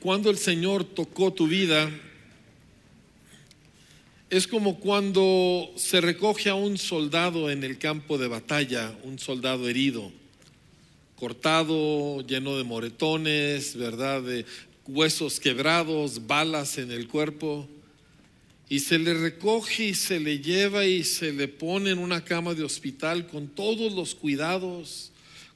cuando 0.00 0.30
el 0.30 0.38
Señor 0.38 0.84
tocó 0.84 1.32
tu 1.32 1.46
vida, 1.46 1.90
es 4.30 4.46
como 4.46 4.78
cuando 4.78 5.72
se 5.76 6.00
recoge 6.00 6.50
a 6.50 6.54
un 6.54 6.78
soldado 6.78 7.50
en 7.50 7.64
el 7.64 7.78
campo 7.78 8.16
de 8.16 8.28
batalla, 8.28 8.96
un 9.02 9.18
soldado 9.18 9.68
herido, 9.68 10.12
cortado, 11.16 12.24
lleno 12.26 12.56
de 12.56 12.64
moretones, 12.64 13.76
¿verdad? 13.76 14.22
De 14.22 14.46
huesos 14.86 15.40
quebrados, 15.40 16.26
balas 16.26 16.78
en 16.78 16.92
el 16.92 17.08
cuerpo. 17.08 17.68
Y 18.68 18.78
se 18.78 19.00
le 19.00 19.14
recoge 19.14 19.86
y 19.86 19.94
se 19.94 20.20
le 20.20 20.38
lleva 20.38 20.86
y 20.86 21.02
se 21.02 21.32
le 21.32 21.48
pone 21.48 21.90
en 21.90 21.98
una 21.98 22.24
cama 22.24 22.54
de 22.54 22.62
hospital 22.62 23.26
con 23.26 23.48
todos 23.48 23.92
los 23.92 24.14
cuidados 24.14 25.10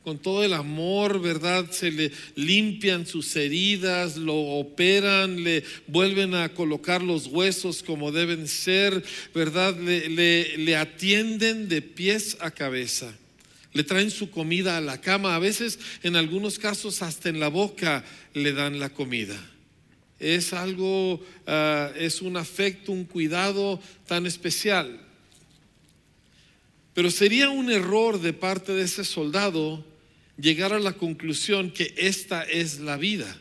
con 0.05 0.19
todo 0.19 0.45
el 0.45 0.53
amor, 0.53 1.21
¿verdad? 1.21 1.71
Se 1.71 1.91
le 1.91 2.13
limpian 2.37 3.07
sus 3.07 3.35
heridas, 3.37 4.17
lo 4.19 4.37
operan, 4.37 5.43
le 5.43 5.65
vuelven 5.87 6.35
a 6.35 6.51
colocar 6.51 7.03
los 7.03 7.27
huesos 7.27 7.83
como 7.83 8.13
deben 8.13 8.47
ser, 8.47 9.03
¿verdad? 9.35 9.75
Le, 9.79 10.59
le, 10.59 10.77
atienden 10.77 11.71
de 11.71 11.81
pies 11.81 12.37
a 12.41 12.51
cabeza. 12.51 13.15
Le 13.73 13.83
traen 13.83 14.11
su 14.11 14.31
comida 14.31 14.77
a 14.77 14.83
la 14.83 15.01
cama, 15.01 15.35
a 15.35 15.39
veces 15.39 15.79
en 16.03 16.17
algunos 16.17 16.59
casos 16.59 17.01
hasta 17.01 17.31
en 17.31 17.41
la 17.41 17.49
boca 17.49 18.05
le 18.35 18.53
dan 18.53 18.79
la 18.79 18.91
comida. 18.91 19.37
Es 20.21 20.53
algo, 20.53 21.25
ah, 21.47 21.91
es 21.97 22.21
un 22.21 22.37
afecto, 22.37 22.93
un 22.93 23.05
cuidado 23.05 23.81
tan 24.07 24.27
especial. 24.27 25.01
Pero 26.93 27.11
sería 27.11 27.49
un 27.49 27.71
error 27.71 28.21
de 28.21 28.35
parte 28.35 28.73
de 28.73 28.83
ese 28.83 29.05
soldado 29.05 29.85
llegar 30.39 30.73
a 30.73 30.79
la 30.79 30.95
conclusión 30.95 31.71
que 31.71 31.95
esta 31.97 32.43
es 32.43 32.81
la 32.81 32.97
vida. 32.97 33.41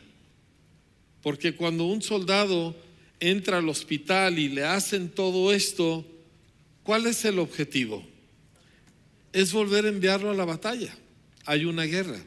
Porque 1.22 1.54
cuando 1.54 1.84
un 1.84 2.02
soldado 2.02 2.76
entra 3.20 3.58
al 3.58 3.68
hospital 3.68 4.38
y 4.38 4.48
le 4.48 4.64
hacen 4.64 5.08
todo 5.08 5.52
esto, 5.52 6.06
¿cuál 6.82 7.06
es 7.06 7.24
el 7.24 7.38
objetivo? 7.38 8.06
Es 9.32 9.52
volver 9.52 9.86
a 9.86 9.88
enviarlo 9.88 10.30
a 10.30 10.34
la 10.34 10.44
batalla. 10.44 10.94
Hay 11.46 11.64
una 11.64 11.84
guerra. 11.84 12.22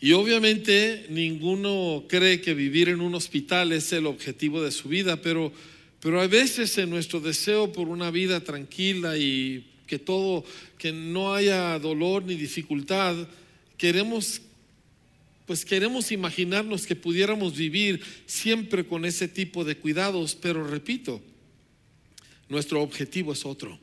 Y 0.00 0.12
obviamente 0.12 1.06
ninguno 1.10 2.04
cree 2.08 2.40
que 2.40 2.54
vivir 2.54 2.88
en 2.88 3.00
un 3.00 3.14
hospital 3.14 3.72
es 3.72 3.92
el 3.92 4.06
objetivo 4.06 4.60
de 4.60 4.72
su 4.72 4.88
vida, 4.88 5.22
pero, 5.22 5.52
pero 6.00 6.20
a 6.20 6.26
veces 6.26 6.76
en 6.78 6.90
nuestro 6.90 7.20
deseo 7.20 7.72
por 7.72 7.88
una 7.88 8.10
vida 8.10 8.40
tranquila 8.40 9.16
y 9.16 9.71
que 9.92 9.98
todo, 9.98 10.42
que 10.78 10.90
no 10.90 11.34
haya 11.34 11.78
dolor 11.78 12.24
ni 12.24 12.34
dificultad, 12.34 13.14
queremos, 13.76 14.40
pues 15.44 15.66
queremos 15.66 16.10
imaginarnos 16.12 16.86
que 16.86 16.96
pudiéramos 16.96 17.54
vivir 17.54 18.02
siempre 18.24 18.86
con 18.86 19.04
ese 19.04 19.28
tipo 19.28 19.64
de 19.64 19.76
cuidados, 19.76 20.34
pero 20.34 20.66
repito, 20.66 21.20
nuestro 22.48 22.80
objetivo 22.80 23.34
es 23.34 23.44
otro. 23.44 23.78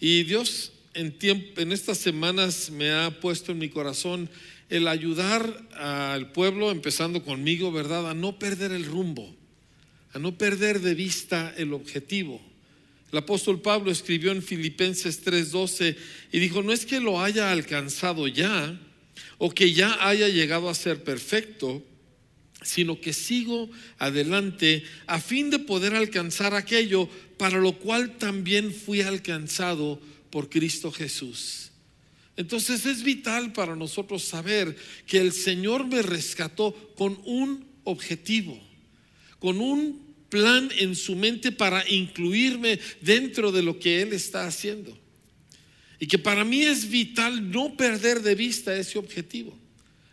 Y 0.00 0.24
Dios 0.24 0.72
en, 0.94 1.16
tiempo, 1.16 1.60
en 1.60 1.70
estas 1.70 1.98
semanas 1.98 2.68
me 2.72 2.90
ha 2.90 3.20
puesto 3.20 3.52
en 3.52 3.58
mi 3.58 3.68
corazón 3.68 4.28
el 4.68 4.88
ayudar 4.88 5.64
al 5.76 6.32
pueblo, 6.32 6.72
empezando 6.72 7.22
conmigo, 7.22 7.70
¿verdad? 7.70 8.10
A 8.10 8.14
no 8.14 8.36
perder 8.36 8.72
el 8.72 8.84
rumbo, 8.84 9.32
a 10.12 10.18
no 10.18 10.36
perder 10.36 10.80
de 10.80 10.96
vista 10.96 11.54
el 11.56 11.72
objetivo. 11.72 12.42
El 13.12 13.18
apóstol 13.18 13.60
Pablo 13.60 13.90
escribió 13.90 14.32
en 14.32 14.42
Filipenses 14.42 15.22
3:12 15.22 15.96
y 16.32 16.38
dijo, 16.38 16.62
no 16.62 16.72
es 16.72 16.86
que 16.86 16.98
lo 16.98 17.20
haya 17.20 17.52
alcanzado 17.52 18.26
ya 18.26 18.80
o 19.36 19.50
que 19.50 19.74
ya 19.74 20.08
haya 20.08 20.28
llegado 20.28 20.70
a 20.70 20.74
ser 20.74 21.04
perfecto, 21.04 21.84
sino 22.62 23.00
que 23.00 23.12
sigo 23.12 23.68
adelante 23.98 24.84
a 25.06 25.20
fin 25.20 25.50
de 25.50 25.58
poder 25.58 25.94
alcanzar 25.94 26.54
aquello 26.54 27.06
para 27.36 27.58
lo 27.58 27.78
cual 27.78 28.16
también 28.16 28.72
fui 28.72 29.02
alcanzado 29.02 30.00
por 30.30 30.48
Cristo 30.48 30.90
Jesús. 30.90 31.70
Entonces 32.38 32.86
es 32.86 33.02
vital 33.02 33.52
para 33.52 33.76
nosotros 33.76 34.24
saber 34.24 34.74
que 35.06 35.18
el 35.18 35.32
Señor 35.32 35.86
me 35.86 36.00
rescató 36.00 36.72
con 36.96 37.20
un 37.26 37.66
objetivo, 37.84 38.58
con 39.38 39.60
un 39.60 40.11
plan 40.32 40.70
en 40.78 40.96
su 40.96 41.14
mente 41.14 41.52
para 41.52 41.86
incluirme 41.86 42.80
dentro 43.02 43.52
de 43.52 43.62
lo 43.62 43.78
que 43.78 44.00
Él 44.00 44.14
está 44.14 44.46
haciendo. 44.46 44.98
Y 46.00 46.06
que 46.06 46.16
para 46.16 46.42
mí 46.42 46.62
es 46.62 46.88
vital 46.88 47.50
no 47.50 47.76
perder 47.76 48.22
de 48.22 48.34
vista 48.34 48.74
ese 48.74 48.98
objetivo, 48.98 49.54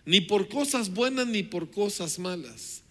ni 0.03 0.19
por 0.19 0.49
cosas 0.49 0.89
buenas 0.89 1.25
ni 1.25 1.43
por 1.43 1.71
cosas 1.71 2.19
malas. 2.19 2.81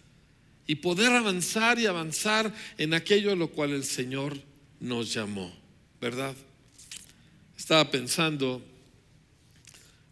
Y 0.65 0.77
poder 0.77 1.11
avanzar 1.11 1.77
y 1.77 1.85
avanzar 1.85 2.51
en 2.79 2.95
aquello 2.95 3.31
a 3.31 3.35
lo 3.35 3.51
cual 3.51 3.73
el 3.73 3.83
Señor 3.83 4.41
nos 4.79 5.13
llamó, 5.13 5.55
¿verdad? 6.01 6.35
Estaba 7.55 7.91
pensando, 7.91 8.59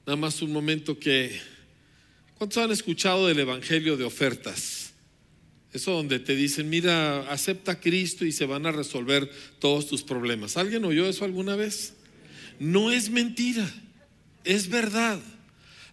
nada 0.06 0.18
más 0.18 0.44
un 0.44 0.54
momento 0.54 1.00
que, 1.00 1.42
¿cuántos 2.38 2.64
han 2.64 2.70
escuchado 2.70 3.26
del 3.26 3.40
Evangelio 3.40 3.98
de 3.98 4.04
ofertas? 4.04 4.77
Eso 5.74 5.92
donde 5.92 6.20
te 6.20 6.36
dicen, 6.36 6.70
mira, 6.70 7.32
acepta 7.32 7.74
a 7.74 7.80
Cristo 7.80 8.26
y 8.26 8.32
se 8.32 8.46
van 8.46 8.66
a 8.66 8.72
resolver 8.72 9.30
todos 9.60 9.88
tus 9.88 10.04
problemas. 10.04 10.58
¿Alguien 10.58 10.86
oyó 10.86 11.08
eso 11.08 11.26
alguna 11.26 11.56
vez? 11.56 11.94
No 12.60 12.92
es 12.92 13.10
mentira, 13.10 13.70
es 14.44 14.70
verdad. 14.70 15.20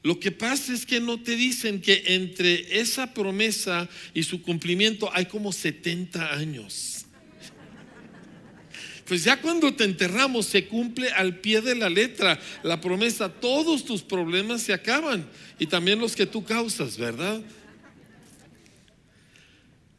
Lo 0.03 0.21
que 0.21 0.31
pasa 0.31 0.73
es 0.73 0.87
que 0.87 1.01
no 1.01 1.21
te 1.23 1.35
dicen 1.35 1.81
que 1.81 2.03
entre 2.09 2.81
esa 2.81 3.15
promesa 3.15 3.89
y 4.13 4.23
su 4.23 4.43
cumplimiento 4.43 5.11
hay 5.13 5.27
como 5.27 5.53
70 5.53 6.35
años. 6.35 7.07
Pues 9.07 9.25
ya 9.25 9.41
cuando 9.41 9.75
te 9.75 9.85
enterramos 9.85 10.47
se 10.47 10.67
cumple 10.67 11.11
al 11.11 11.41
pie 11.41 11.61
de 11.61 11.75
la 11.75 11.91
letra 11.91 12.41
la 12.63 12.81
promesa, 12.81 13.29
todos 13.29 13.85
tus 13.85 14.03
problemas 14.03 14.63
se 14.63 14.73
acaban 14.73 15.29
y 15.59 15.67
también 15.67 15.99
los 15.99 16.17
que 16.17 16.27
tú 16.27 16.45
causas, 16.45 16.97
¿verdad? 16.97 17.43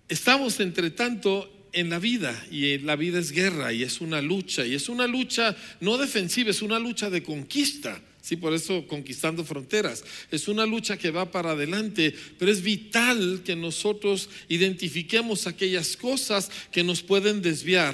Estamos 0.08 0.60
entre 0.60 0.92
tanto 0.92 1.52
en 1.74 1.90
la 1.90 2.00
vida 2.00 2.46
y 2.52 2.78
la 2.80 2.96
vida 2.96 3.20
es 3.20 3.32
guerra 3.32 3.74
y 3.74 3.84
es 3.84 4.00
una 4.02 4.22
lucha 4.22 4.66
y 4.66 4.76
es 4.76 4.88
una 4.88 5.08
lucha 5.08 5.56
no 5.82 5.98
defensiva, 5.98 6.52
es 6.52 6.62
una 6.62 6.80
lucha 6.80 7.10
de 7.10 7.24
conquista. 7.24 8.02
Sí, 8.22 8.38
por 8.38 8.56
eso 8.56 8.88
conquistando 8.88 9.46
fronteras. 9.46 10.04
Es 10.32 10.48
una 10.48 10.66
lucha 10.66 10.98
que 10.98 11.12
va 11.12 11.30
para 11.30 11.52
adelante, 11.52 12.12
pero 12.40 12.52
es 12.52 12.64
vital 12.64 13.42
que 13.46 13.56
nosotros 13.56 14.30
identifiquemos 14.50 15.46
aquellas 15.46 15.96
cosas 15.96 16.50
que 16.72 16.84
nos 16.84 17.04
pueden 17.04 17.44
desviar 17.44 17.94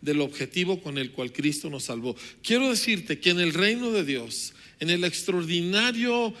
del 0.00 0.20
objetivo 0.20 0.80
con 0.80 0.98
el 0.98 1.12
cual 1.12 1.32
Cristo 1.32 1.70
nos 1.70 1.84
salvó. 1.84 2.16
Quiero 2.42 2.70
decirte 2.70 3.20
que 3.20 3.30
en 3.30 3.38
el 3.38 3.54
reino 3.54 3.92
de 3.92 4.04
Dios, 4.04 4.52
en 4.80 4.90
el 4.90 5.04
extraordinario 5.04 6.34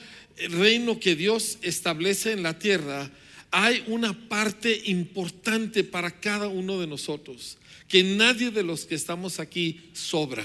reino 0.50 0.98
que 0.98 1.14
Dios 1.14 1.58
establece 1.62 2.32
en 2.32 2.42
la 2.42 2.58
tierra, 2.58 3.08
hay 3.50 3.84
una 3.86 4.28
parte 4.28 4.82
importante 4.86 5.84
para 5.84 6.10
cada 6.10 6.48
uno 6.48 6.80
de 6.80 6.86
nosotros, 6.86 7.58
que 7.88 8.02
nadie 8.02 8.50
de 8.50 8.62
los 8.62 8.84
que 8.84 8.94
estamos 8.94 9.40
aquí 9.40 9.90
sobra, 9.92 10.44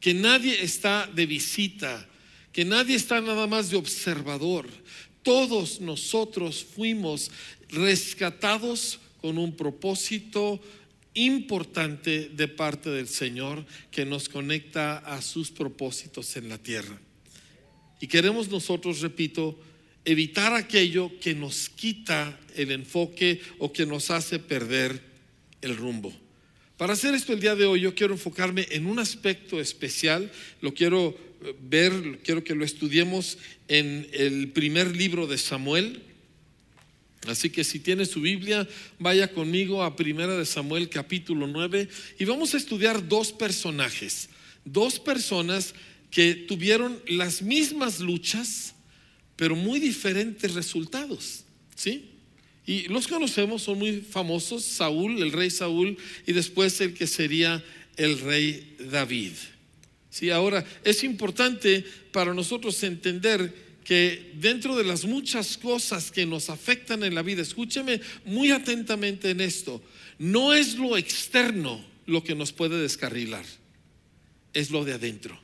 que 0.00 0.14
nadie 0.14 0.62
está 0.62 1.06
de 1.06 1.26
visita, 1.26 2.08
que 2.52 2.64
nadie 2.64 2.96
está 2.96 3.20
nada 3.20 3.46
más 3.46 3.70
de 3.70 3.76
observador. 3.76 4.66
Todos 5.22 5.80
nosotros 5.80 6.64
fuimos 6.64 7.30
rescatados 7.68 8.98
con 9.20 9.38
un 9.38 9.54
propósito 9.54 10.60
importante 11.14 12.28
de 12.30 12.48
parte 12.48 12.90
del 12.90 13.08
Señor 13.08 13.64
que 13.90 14.04
nos 14.04 14.28
conecta 14.28 14.98
a 14.98 15.20
sus 15.22 15.50
propósitos 15.50 16.36
en 16.36 16.48
la 16.48 16.58
tierra. 16.58 16.98
Y 18.00 18.06
queremos 18.06 18.48
nosotros, 18.48 19.00
repito, 19.00 19.58
evitar 20.04 20.54
aquello 20.54 21.10
que 21.20 21.34
nos 21.34 21.68
quita 21.68 22.38
el 22.56 22.70
enfoque 22.72 23.40
o 23.58 23.72
que 23.72 23.86
nos 23.86 24.10
hace 24.10 24.38
perder 24.38 25.00
el 25.62 25.76
rumbo. 25.76 26.12
Para 26.76 26.94
hacer 26.94 27.14
esto 27.14 27.34
el 27.34 27.40
día 27.40 27.54
de 27.54 27.66
hoy 27.66 27.80
yo 27.80 27.94
quiero 27.94 28.14
enfocarme 28.14 28.66
en 28.70 28.86
un 28.86 28.98
aspecto 28.98 29.60
especial, 29.60 30.32
lo 30.62 30.72
quiero 30.72 31.14
eh, 31.44 31.54
ver, 31.60 32.20
quiero 32.24 32.42
que 32.42 32.54
lo 32.54 32.64
estudiemos 32.64 33.36
en 33.68 34.08
el 34.12 34.48
primer 34.48 34.96
libro 34.96 35.26
de 35.26 35.36
Samuel. 35.36 36.02
Así 37.26 37.50
que 37.50 37.64
si 37.64 37.80
tiene 37.80 38.06
su 38.06 38.22
Biblia, 38.22 38.66
vaya 38.98 39.30
conmigo 39.30 39.82
a 39.82 39.94
Primera 39.94 40.38
de 40.38 40.46
Samuel 40.46 40.88
capítulo 40.88 41.46
9 41.46 41.86
y 42.18 42.24
vamos 42.24 42.54
a 42.54 42.56
estudiar 42.56 43.06
dos 43.06 43.30
personajes, 43.30 44.30
dos 44.64 44.98
personas 44.98 45.74
que 46.10 46.34
tuvieron 46.34 46.98
las 47.06 47.42
mismas 47.42 48.00
luchas, 48.00 48.74
pero 49.40 49.56
muy 49.56 49.80
diferentes 49.80 50.52
resultados, 50.52 51.44
¿sí? 51.74 52.10
Y 52.66 52.88
los 52.88 53.08
conocemos, 53.08 53.62
son 53.62 53.78
muy 53.78 54.02
famosos, 54.02 54.62
Saúl, 54.62 55.22
el 55.22 55.32
rey 55.32 55.48
Saúl, 55.48 55.96
y 56.26 56.34
después 56.34 56.78
el 56.82 56.92
que 56.92 57.06
sería 57.06 57.64
el 57.96 58.18
rey 58.18 58.76
David. 58.90 59.32
Sí, 60.10 60.28
ahora 60.28 60.62
es 60.84 61.02
importante 61.04 61.82
para 62.12 62.34
nosotros 62.34 62.82
entender 62.82 63.78
que 63.82 64.30
dentro 64.34 64.76
de 64.76 64.84
las 64.84 65.06
muchas 65.06 65.56
cosas 65.56 66.10
que 66.10 66.26
nos 66.26 66.50
afectan 66.50 67.02
en 67.02 67.14
la 67.14 67.22
vida, 67.22 67.40
escúcheme 67.40 68.02
muy 68.26 68.50
atentamente 68.50 69.30
en 69.30 69.40
esto, 69.40 69.82
no 70.18 70.52
es 70.52 70.74
lo 70.74 70.98
externo 70.98 71.82
lo 72.04 72.22
que 72.22 72.34
nos 72.34 72.52
puede 72.52 72.78
descarrilar, 72.78 73.46
es 74.52 74.70
lo 74.70 74.84
de 74.84 74.92
adentro. 74.92 75.40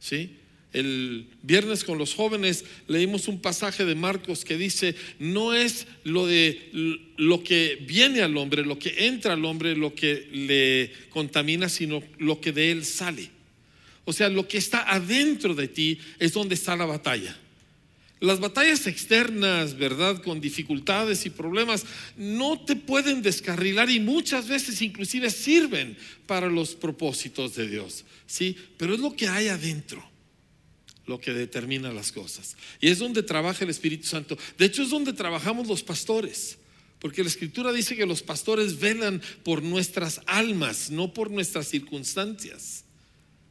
¿Sí? 0.00 0.38
El 0.74 1.28
viernes 1.42 1.84
con 1.84 1.98
los 1.98 2.14
jóvenes 2.14 2.64
leímos 2.88 3.28
un 3.28 3.40
pasaje 3.40 3.84
de 3.84 3.94
Marcos 3.94 4.44
que 4.44 4.58
dice, 4.58 4.96
no 5.20 5.54
es 5.54 5.86
lo 6.02 6.26
de 6.26 6.98
lo 7.16 7.44
que 7.44 7.78
viene 7.86 8.22
al 8.22 8.36
hombre, 8.36 8.66
lo 8.66 8.76
que 8.76 9.06
entra 9.06 9.34
al 9.34 9.44
hombre, 9.44 9.76
lo 9.76 9.94
que 9.94 10.28
le 10.32 10.90
contamina, 11.10 11.68
sino 11.68 12.02
lo 12.18 12.40
que 12.40 12.50
de 12.50 12.72
él 12.72 12.84
sale. 12.84 13.30
O 14.04 14.12
sea, 14.12 14.28
lo 14.28 14.48
que 14.48 14.58
está 14.58 14.90
adentro 14.92 15.54
de 15.54 15.68
ti 15.68 15.96
es 16.18 16.32
donde 16.32 16.56
está 16.56 16.74
la 16.74 16.86
batalla. 16.86 17.38
Las 18.18 18.40
batallas 18.40 18.88
externas, 18.88 19.78
¿verdad? 19.78 20.20
Con 20.24 20.40
dificultades 20.40 21.24
y 21.24 21.30
problemas, 21.30 21.86
no 22.16 22.58
te 22.58 22.74
pueden 22.74 23.22
descarrilar 23.22 23.90
y 23.90 24.00
muchas 24.00 24.48
veces 24.48 24.82
inclusive 24.82 25.30
sirven 25.30 25.96
para 26.26 26.48
los 26.48 26.74
propósitos 26.74 27.54
de 27.54 27.68
Dios, 27.68 28.04
¿sí? 28.26 28.56
Pero 28.76 28.94
es 28.94 29.00
lo 29.00 29.14
que 29.14 29.28
hay 29.28 29.46
adentro 29.46 30.13
lo 31.06 31.20
que 31.20 31.32
determina 31.32 31.92
las 31.92 32.12
cosas. 32.12 32.56
Y 32.80 32.88
es 32.88 32.98
donde 32.98 33.22
trabaja 33.22 33.64
el 33.64 33.70
Espíritu 33.70 34.06
Santo. 34.06 34.38
De 34.58 34.66
hecho, 34.66 34.82
es 34.82 34.90
donde 34.90 35.12
trabajamos 35.12 35.66
los 35.66 35.82
pastores. 35.82 36.58
Porque 36.98 37.22
la 37.22 37.28
escritura 37.28 37.70
dice 37.72 37.96
que 37.96 38.06
los 38.06 38.22
pastores 38.22 38.78
velan 38.80 39.20
por 39.42 39.62
nuestras 39.62 40.22
almas, 40.26 40.90
no 40.90 41.12
por 41.12 41.30
nuestras 41.30 41.68
circunstancias. 41.68 42.84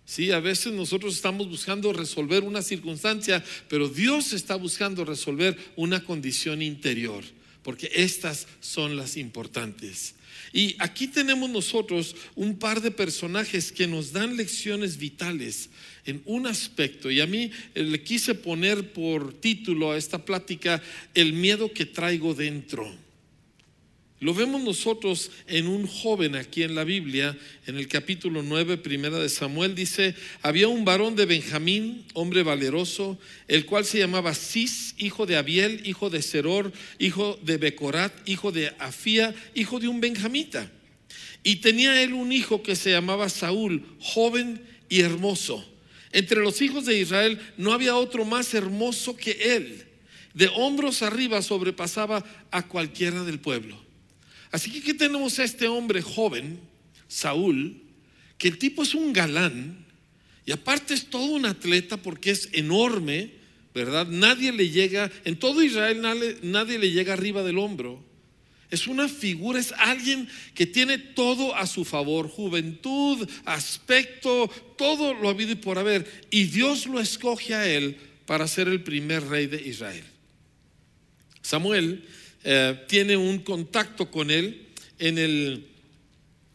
Sí, 0.05 0.31
a 0.31 0.39
veces 0.39 0.73
nosotros 0.73 1.15
estamos 1.15 1.47
buscando 1.47 1.93
resolver 1.93 2.43
una 2.43 2.61
circunstancia, 2.61 3.43
pero 3.69 3.87
Dios 3.87 4.33
está 4.33 4.55
buscando 4.55 5.05
resolver 5.05 5.57
una 5.75 6.03
condición 6.03 6.61
interior, 6.61 7.23
porque 7.63 7.89
estas 7.93 8.47
son 8.59 8.95
las 8.95 9.17
importantes. 9.17 10.15
Y 10.51 10.75
aquí 10.77 11.07
tenemos 11.07 11.49
nosotros 11.49 12.15
un 12.35 12.59
par 12.59 12.81
de 12.81 12.91
personajes 12.91 13.71
que 13.71 13.87
nos 13.87 14.11
dan 14.11 14.37
lecciones 14.37 14.97
vitales 14.97 15.69
en 16.05 16.21
un 16.25 16.45
aspecto. 16.45 17.09
Y 17.09 17.21
a 17.21 17.25
mí 17.25 17.49
eh, 17.73 17.83
le 17.83 18.03
quise 18.03 18.35
poner 18.35 18.93
por 18.93 19.33
título 19.33 19.91
a 19.91 19.97
esta 19.97 20.23
plática 20.23 20.81
el 21.15 21.33
miedo 21.33 21.71
que 21.73 21.85
traigo 21.85 22.35
dentro. 22.35 23.02
Lo 24.23 24.33
vemos 24.33 24.63
nosotros 24.63 25.31
en 25.47 25.67
un 25.67 25.85
joven 25.85 26.37
aquí 26.37 26.63
en 26.63 26.75
la 26.75 26.85
Biblia, 26.85 27.37
en 27.67 27.75
el 27.75 27.89
capítulo 27.89 28.41
9, 28.41 28.77
primera 28.77 29.19
de 29.19 29.27
Samuel, 29.27 29.75
dice, 29.75 30.15
había 30.41 30.69
un 30.69 30.85
varón 30.85 31.17
de 31.17 31.25
Benjamín, 31.25 32.05
hombre 32.13 32.41
valeroso, 32.41 33.19
el 33.49 33.65
cual 33.65 33.83
se 33.83 33.99
llamaba 33.99 34.33
Cis, 34.33 34.95
hijo 34.97 35.25
de 35.25 35.35
Abiel, 35.35 35.81
hijo 35.85 36.09
de 36.09 36.21
Seror, 36.21 36.71
hijo 36.99 37.37
de 37.43 37.57
Becorat, 37.57 38.13
hijo 38.25 38.53
de 38.53 38.73
Afía, 38.79 39.35
hijo 39.55 39.81
de 39.81 39.89
un 39.89 39.99
benjamita. 39.99 40.71
Y 41.43 41.57
tenía 41.57 42.01
él 42.01 42.13
un 42.13 42.31
hijo 42.31 42.63
que 42.63 42.77
se 42.77 42.91
llamaba 42.91 43.27
Saúl, 43.27 43.85
joven 43.99 44.61
y 44.87 45.01
hermoso. 45.01 45.69
Entre 46.13 46.39
los 46.39 46.61
hijos 46.61 46.85
de 46.85 46.97
Israel 46.97 47.41
no 47.57 47.73
había 47.73 47.97
otro 47.97 48.23
más 48.23 48.53
hermoso 48.53 49.17
que 49.17 49.31
él. 49.57 49.83
De 50.33 50.49
hombros 50.55 51.01
arriba 51.01 51.41
sobrepasaba 51.41 52.23
a 52.51 52.69
cualquiera 52.69 53.25
del 53.25 53.41
pueblo. 53.41 53.83
Así 54.53 54.69
que 54.69 54.77
aquí 54.77 54.93
tenemos 54.93 55.39
a 55.39 55.43
este 55.43 55.67
hombre 55.67 56.03
joven, 56.03 56.59
Saúl, 57.07 57.81
que 58.37 58.47
el 58.49 58.59
tipo 58.59 58.83
es 58.83 58.93
un 58.93 59.11
galán 59.11 59.83
y 60.45 60.51
aparte 60.51 60.93
es 60.93 61.07
todo 61.07 61.25
un 61.25 61.47
atleta 61.47 61.97
porque 61.97 62.29
es 62.29 62.49
enorme, 62.51 63.31
¿verdad? 63.73 64.05
Nadie 64.05 64.51
le 64.51 64.69
llega, 64.69 65.11
en 65.25 65.37
todo 65.37 65.63
Israel 65.63 66.01
nadie, 66.43 66.77
le 66.77 66.91
llega 66.91 67.13
arriba 67.13 67.41
del 67.41 67.57
hombro. 67.57 68.05
Es 68.69 68.85
una 68.85 69.09
figura, 69.09 69.59
es 69.59 69.71
alguien 69.71 70.29
que 70.53 70.67
tiene 70.67 70.99
todo 70.99 71.55
a 71.55 71.65
su 71.65 71.83
favor, 71.83 72.29
juventud, 72.29 73.27
aspecto, 73.45 74.51
todo 74.77 75.15
lo 75.15 75.29
habido 75.29 75.53
y 75.53 75.55
por 75.55 75.79
haber. 75.79 76.27
Y 76.29 76.43
Dios 76.43 76.85
lo 76.85 76.99
escoge 76.99 77.55
a 77.55 77.67
él 77.67 77.97
para 78.27 78.47
ser 78.47 78.67
el 78.67 78.83
primer 78.83 79.27
rey 79.27 79.47
de 79.47 79.67
Israel. 79.67 80.05
Samuel 81.41 82.07
eh, 82.43 82.77
tiene 82.87 83.17
un 83.17 83.39
contacto 83.39 84.09
con 84.11 84.31
él 84.31 84.67
en 84.99 85.17
el 85.17 85.65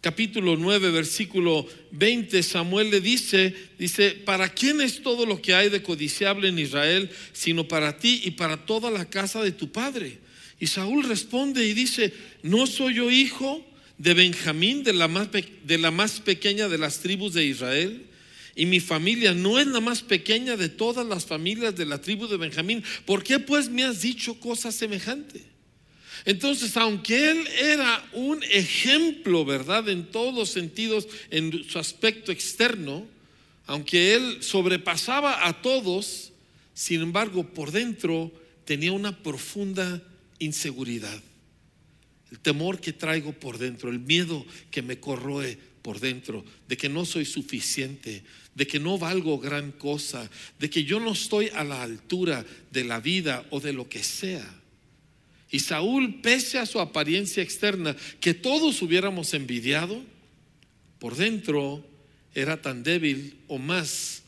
capítulo 0.00 0.56
9, 0.56 0.90
versículo 0.90 1.67
20, 1.93 2.43
Samuel 2.43 2.90
le 2.90 3.00
dice, 3.00 3.55
dice, 3.79 4.11
¿para 4.11 4.49
quién 4.49 4.81
es 4.81 5.02
todo 5.02 5.26
lo 5.26 5.43
que 5.43 5.55
hay 5.55 5.69
de 5.69 5.82
codiciable 5.82 6.49
en 6.49 6.58
Israel, 6.58 7.11
sino 7.32 7.67
para 7.67 7.99
ti 7.99 8.23
y 8.25 8.32
para 8.32 8.64
toda 8.64 8.90
la 8.90 9.05
casa 9.06 9.43
de 9.43 9.52
tu 9.52 9.70
padre? 9.73 10.19
Y 10.61 10.67
Saúl 10.67 11.05
responde 11.05 11.67
y 11.67 11.75
dice, 11.75 12.12
¿no 12.43 12.67
soy 12.67 12.94
yo 12.94 13.11
hijo 13.11 13.64
de 13.96 14.14
Benjamín, 14.14 14.82
de 14.82 14.93
la 14.93 15.08
más, 15.08 15.29
de 15.32 15.79
la 15.79 15.90
más 15.90 16.20
pequeña 16.20 16.69
de 16.69 16.79
las 16.79 17.00
tribus 17.00 17.35
de 17.35 17.44
Israel? 17.44 18.06
Y 18.55 18.67
mi 18.67 18.81
familia 18.81 19.35
no 19.35 19.61
es 19.61 19.69
la 19.69 19.81
más 19.81 20.02
pequeña 20.02 20.56
de 20.56 20.69
todas 20.69 21.06
las 21.06 21.26
familias 21.26 21.76
de 21.76 21.87
la 21.87 22.00
tribu 22.00 22.26
de 22.26 22.37
Benjamín. 22.37 22.82
¿Por 23.05 23.23
qué 23.23 23.38
pues 23.38 23.69
me 23.69 23.85
has 23.85 24.02
dicho 24.02 24.40
cosas 24.40 24.75
semejantes? 24.75 25.43
Entonces, 26.25 26.76
aunque 26.76 27.31
él 27.31 27.47
era 27.59 28.05
un 28.12 28.43
ejemplo, 28.44 29.44
¿verdad? 29.44 29.88
En 29.88 30.06
todos 30.06 30.50
sentidos, 30.50 31.09
en 31.31 31.65
su 31.69 31.79
aspecto 31.79 32.32
externo, 32.32 33.06
aunque 33.67 34.15
él 34.15 34.38
sobrepasaba 34.43 35.47
a 35.47 35.61
todos, 35.61 36.32
sin 36.75 37.03
embargo, 37.03 37.44
por 37.44 37.70
dentro 37.70 38.32
tenía 38.65 38.93
una 38.93 39.23
profunda 39.23 40.03
inseguridad. 40.38 41.23
El 42.31 42.38
temor 42.41 42.81
que 42.81 42.93
traigo 42.93 43.32
por 43.32 43.59
dentro, 43.59 43.91
el 43.91 44.00
miedo 44.00 44.44
que 44.71 44.82
me 44.82 45.00
corroe 45.00 45.59
por 45.82 46.00
dentro, 46.00 46.44
de 46.69 46.76
que 46.76 46.88
no 46.88 47.05
soy 47.05 47.25
suficiente, 47.25 48.23
de 48.55 48.67
que 48.67 48.79
no 48.79 48.99
valgo 48.99 49.38
gran 49.38 49.73
cosa, 49.73 50.29
de 50.59 50.69
que 50.69 50.85
yo 50.85 51.00
no 51.00 51.12
estoy 51.12 51.49
a 51.55 51.64
la 51.64 51.82
altura 51.82 52.44
de 52.71 52.85
la 52.85 53.00
vida 53.00 53.47
o 53.50 53.61
de 53.61 53.73
lo 53.73 53.88
que 53.88 54.03
sea. 54.03 54.47
Y 55.50 55.61
Saúl, 55.61 56.21
pese 56.21 56.59
a 56.59 56.67
su 56.67 56.81
apariencia 56.81 57.43
externa, 57.43 57.97
que 58.21 58.35
todos 58.35 58.83
hubiéramos 58.83 59.33
envidiado, 59.35 60.03
por 60.99 61.17
dentro 61.17 61.85
era 62.35 62.61
tan 62.61 62.83
débil 62.83 63.39
o 63.49 63.59
más 63.59 64.23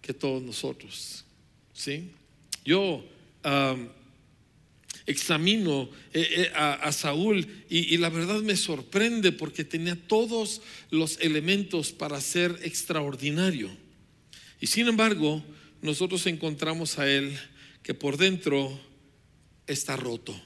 que 0.00 0.14
todos 0.14 0.42
nosotros. 0.42 1.24
¿Sí? 1.74 2.10
Yo 2.64 3.04
examino 5.06 5.90
eh, 6.12 6.26
eh, 6.36 6.52
a, 6.54 6.92
Saúl 6.92 7.46
y, 7.68 7.94
y, 7.94 7.98
la 7.98 8.08
verdad 8.08 8.40
me 8.40 8.56
sorprende 8.56 9.32
porque 9.32 9.64
tenía 9.64 9.96
todos 9.96 10.62
los 10.90 11.18
elementos 11.20 11.92
para 11.92 12.20
ser 12.20 12.58
extraordinario. 12.62 13.70
Y 14.60 14.68
sin 14.68 14.86
embargo, 14.86 15.42
nosotros 15.82 16.26
encontramos 16.26 16.98
a 16.98 17.10
él 17.10 17.36
que 17.82 17.94
por 17.94 18.16
dentro 18.16 18.78
está 19.66 19.96
roto. 19.96 20.40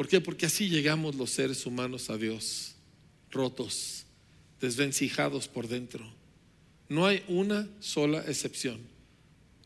¿Por 0.00 0.08
qué? 0.08 0.18
Porque 0.18 0.46
así 0.46 0.70
llegamos 0.70 1.14
los 1.14 1.28
seres 1.28 1.66
humanos 1.66 2.08
a 2.08 2.16
Dios, 2.16 2.74
rotos, 3.30 4.06
desvencijados 4.58 5.46
por 5.46 5.68
dentro. 5.68 6.10
No 6.88 7.04
hay 7.04 7.22
una 7.28 7.68
sola 7.80 8.24
excepción. 8.26 8.80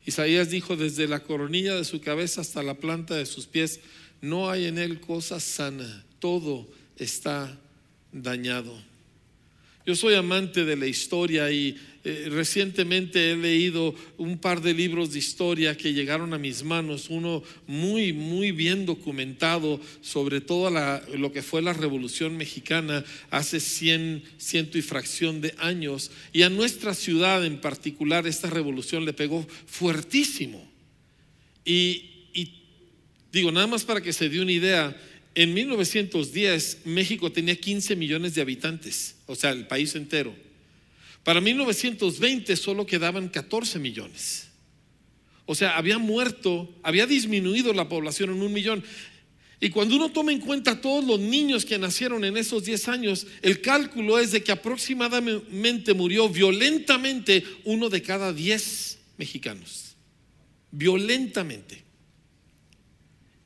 Isaías 0.05 0.51
dijo, 0.51 0.75
desde 0.75 1.07
la 1.07 1.23
coronilla 1.23 1.77
de 1.77 1.85
su 1.85 2.01
cabeza 2.01 2.41
hasta 2.41 2.65
la 2.65 2.75
planta 2.75 3.15
de 3.15 3.27
sus 3.27 3.47
pies, 3.47 3.79
no 4.21 4.51
hay 4.51 4.65
en 4.65 4.79
él 4.79 5.01
cosa 5.01 5.39
sana, 5.39 6.05
todo 6.19 6.69
está 6.97 7.57
dañado. 8.11 8.77
Yo 9.87 9.95
soy 9.95 10.15
amante 10.15 10.65
de 10.65 10.77
la 10.77 10.87
historia 10.87 11.51
y 11.53 11.77
eh, 12.05 12.29
recientemente 12.31 13.33
he 13.33 13.37
leído 13.37 13.95
un 14.17 14.39
par 14.39 14.63
de 14.63 14.73
libros 14.73 15.13
de 15.13 15.19
historia 15.19 15.77
que 15.77 15.93
llegaron 15.93 16.33
a 16.33 16.39
mis 16.39 16.63
manos, 16.65 17.11
uno 17.11 17.43
muy, 17.67 18.15
muy 18.15 18.51
bien 18.51 18.87
documentado 18.87 19.79
sobre 20.01 20.41
todo 20.41 20.71
lo 20.71 21.33
que 21.33 21.43
fue 21.43 21.61
la 21.61 21.75
Revolución 21.75 22.35
Mexicana 22.39 23.05
hace 23.31 23.61
cien, 23.61 24.23
ciento 24.39 24.79
y 24.79 24.83
fracción 24.83 25.43
de 25.43 25.55
años. 25.59 26.11
Y 26.33 26.43
a 26.43 26.49
nuestra 26.49 26.95
ciudad 26.95 27.45
en 27.45 27.61
particular 27.61 28.27
esta 28.27 28.49
revolución 28.49 29.05
le 29.05 29.13
pegó 29.13 29.47
fuertísimo. 29.67 30.67
Y, 31.63 32.31
y 32.33 32.63
digo, 33.33 33.53
nada 33.53 33.67
más 33.67 33.85
para 33.85 34.01
que 34.01 34.15
se 34.15 34.31
dé 34.31 34.41
una 34.41 34.53
idea, 34.53 34.97
en 35.35 35.55
1910 35.55 36.83
México 36.85 37.33
tenía 37.33 37.57
15 37.57 37.97
millones 37.97 38.35
de 38.35 38.43
habitantes, 38.43 39.17
o 39.27 39.35
sea, 39.35 39.51
el 39.51 39.67
país 39.67 39.95
entero. 39.95 40.35
Para 41.25 41.41
1920 41.41 42.57
solo 42.57 42.87
quedaban 42.87 43.29
14 43.29 43.79
millones. 43.79 44.49
O 45.47 45.55
sea, 45.55 45.77
había 45.77 45.99
muerto, 45.99 46.73
había 46.83 47.07
disminuido 47.07 47.73
la 47.73 47.89
población 47.89 48.31
en 48.31 48.43
un 48.43 48.53
millón. 48.53 48.85
Y 49.61 49.71
cuando 49.71 49.97
uno 49.97 50.11
toma 50.11 50.33
en 50.33 50.41
cuenta 50.41 50.81
todos 50.81 51.05
los 51.05 51.19
niños 51.19 51.65
que 51.65 51.79
nacieron 51.79 52.25
en 52.25 52.37
esos 52.37 52.65
10 52.65 52.89
años, 52.89 53.27
el 53.43 53.61
cálculo 53.61 54.19
es 54.19 54.33
de 54.33 54.43
que 54.43 54.53
aproximadamente 54.53 55.95
murió 55.95 56.29
violentamente 56.29 57.45
uno 57.65 57.89
de 57.89 58.03
cada 58.03 58.33
10 58.33 58.99
mexicanos. 59.17 59.81
violentamente 60.71 61.85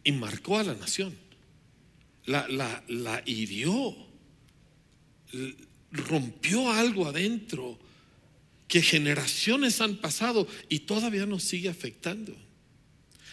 y 0.03 0.13
marcó 0.13 0.57
a 0.57 0.65
la 0.65 0.75
nación. 0.75 1.15
La, 2.29 2.47
la, 2.49 2.85
la 2.89 3.23
hirió, 3.25 3.97
rompió 5.91 6.71
algo 6.71 7.07
adentro 7.07 7.79
que 8.69 8.83
generaciones 8.83 9.81
han 9.81 9.97
pasado 9.97 10.47
y 10.69 10.81
todavía 10.81 11.25
nos 11.25 11.43
sigue 11.43 11.71
afectando. 11.71 12.37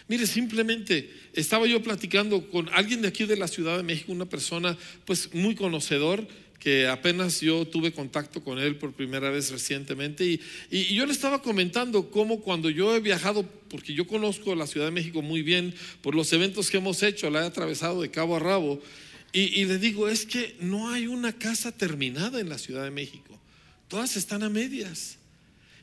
Mire, 0.07 0.25
simplemente 0.27 1.11
estaba 1.33 1.67
yo 1.67 1.83
platicando 1.83 2.49
con 2.49 2.69
alguien 2.69 3.01
de 3.01 3.09
aquí 3.09 3.25
de 3.25 3.35
la 3.35 3.49
Ciudad 3.49 3.75
de 3.75 3.83
México, 3.83 4.13
una 4.13 4.29
persona 4.29 4.77
pues 5.03 5.33
muy 5.33 5.55
conocedor, 5.55 6.25
que 6.65 6.87
apenas 6.87 7.41
yo 7.41 7.67
tuve 7.67 7.93
contacto 7.93 8.43
con 8.43 8.57
él 8.57 8.77
por 8.77 8.91
primera 8.91 9.29
vez 9.29 9.51
recientemente 9.51 10.25
y, 10.25 10.41
y, 10.71 10.95
yo 10.95 11.05
le 11.05 11.11
estaba 11.11 11.43
comentando 11.43 12.09
cómo 12.09 12.41
cuando 12.41 12.71
yo 12.71 12.95
he 12.95 12.99
viajado, 12.99 13.47
porque 13.69 13.93
yo 13.93 14.07
conozco 14.07 14.55
la 14.55 14.65
Ciudad 14.65 14.87
de 14.87 14.91
México 14.91 15.21
muy 15.21 15.43
bien 15.43 15.75
por 16.01 16.15
los 16.15 16.33
eventos 16.33 16.71
que 16.71 16.77
hemos 16.77 17.03
hecho, 17.03 17.29
la 17.29 17.43
he 17.43 17.45
atravesado 17.45 18.01
de 18.01 18.09
cabo 18.09 18.35
a 18.35 18.39
rabo, 18.39 18.81
y, 19.31 19.61
y 19.61 19.65
le 19.65 19.77
digo, 19.77 20.09
es 20.09 20.25
que 20.25 20.55
no 20.59 20.89
hay 20.89 21.05
una 21.05 21.33
casa 21.33 21.71
terminada 21.71 22.39
en 22.39 22.49
la 22.49 22.57
Ciudad 22.57 22.83
de 22.83 22.89
México, 22.89 23.39
todas 23.87 24.17
están 24.17 24.41
a 24.41 24.49
medias. 24.49 25.19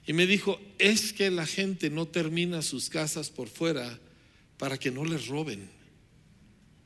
Y 0.04 0.14
me 0.14 0.26
dijo, 0.26 0.60
es 0.80 1.12
que 1.12 1.30
la 1.30 1.46
gente 1.46 1.90
no 1.90 2.08
termina 2.08 2.60
sus 2.60 2.88
casas 2.90 3.30
por 3.30 3.48
fuera 3.48 4.00
para 4.58 4.78
que 4.78 4.90
no 4.90 5.04
les 5.04 5.28
roben, 5.28 5.70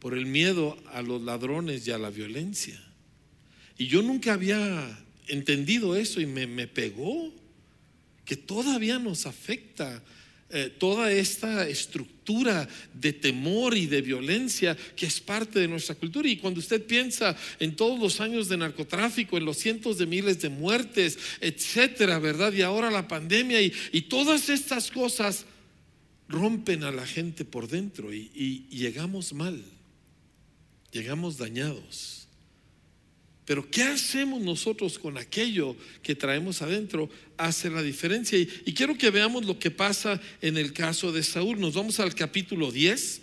por 0.00 0.12
el 0.12 0.26
miedo 0.26 0.76
a 0.92 1.00
los 1.00 1.22
ladrones 1.22 1.86
y 1.86 1.92
a 1.92 1.98
la 1.98 2.10
violencia. 2.10 2.85
Y 3.78 3.86
yo 3.86 4.02
nunca 4.02 4.32
había 4.32 4.98
entendido 5.28 5.96
eso 5.96 6.20
y 6.20 6.26
me, 6.26 6.46
me 6.46 6.66
pegó, 6.66 7.32
que 8.24 8.36
todavía 8.36 8.98
nos 8.98 9.26
afecta 9.26 10.02
eh, 10.48 10.72
toda 10.78 11.10
esta 11.10 11.68
estructura 11.68 12.68
de 12.94 13.12
temor 13.12 13.76
y 13.76 13.86
de 13.86 14.00
violencia 14.00 14.76
que 14.94 15.06
es 15.06 15.20
parte 15.20 15.58
de 15.58 15.68
nuestra 15.68 15.96
cultura. 15.96 16.28
Y 16.28 16.36
cuando 16.36 16.60
usted 16.60 16.84
piensa 16.84 17.36
en 17.58 17.74
todos 17.74 17.98
los 17.98 18.20
años 18.20 18.48
de 18.48 18.56
narcotráfico, 18.56 19.36
en 19.36 19.44
los 19.44 19.58
cientos 19.58 19.98
de 19.98 20.06
miles 20.06 20.40
de 20.40 20.48
muertes, 20.48 21.18
etcétera, 21.40 22.18
¿verdad? 22.18 22.52
Y 22.52 22.62
ahora 22.62 22.90
la 22.90 23.08
pandemia 23.08 23.60
y, 23.60 23.72
y 23.92 24.02
todas 24.02 24.48
estas 24.48 24.90
cosas 24.90 25.46
rompen 26.28 26.84
a 26.84 26.92
la 26.92 27.06
gente 27.06 27.44
por 27.44 27.68
dentro 27.68 28.12
y, 28.12 28.30
y 28.34 28.76
llegamos 28.76 29.32
mal, 29.32 29.64
llegamos 30.92 31.38
dañados. 31.38 32.25
Pero 33.46 33.70
¿qué 33.70 33.84
hacemos 33.84 34.42
nosotros 34.42 34.98
con 34.98 35.16
aquello 35.16 35.76
que 36.02 36.16
traemos 36.16 36.62
adentro? 36.62 37.08
Hace 37.36 37.70
la 37.70 37.80
diferencia. 37.80 38.36
Y, 38.36 38.46
quiero 38.74 38.98
que 38.98 39.10
veamos 39.10 39.46
lo 39.46 39.56
que 39.56 39.70
pasa 39.70 40.20
en 40.42 40.56
el 40.56 40.72
caso 40.72 41.12
de 41.12 41.22
Saúl. 41.22 41.60
Nos 41.60 41.74
vamos 41.74 42.00
al 42.00 42.12
capítulo 42.16 42.72
10. 42.72 43.20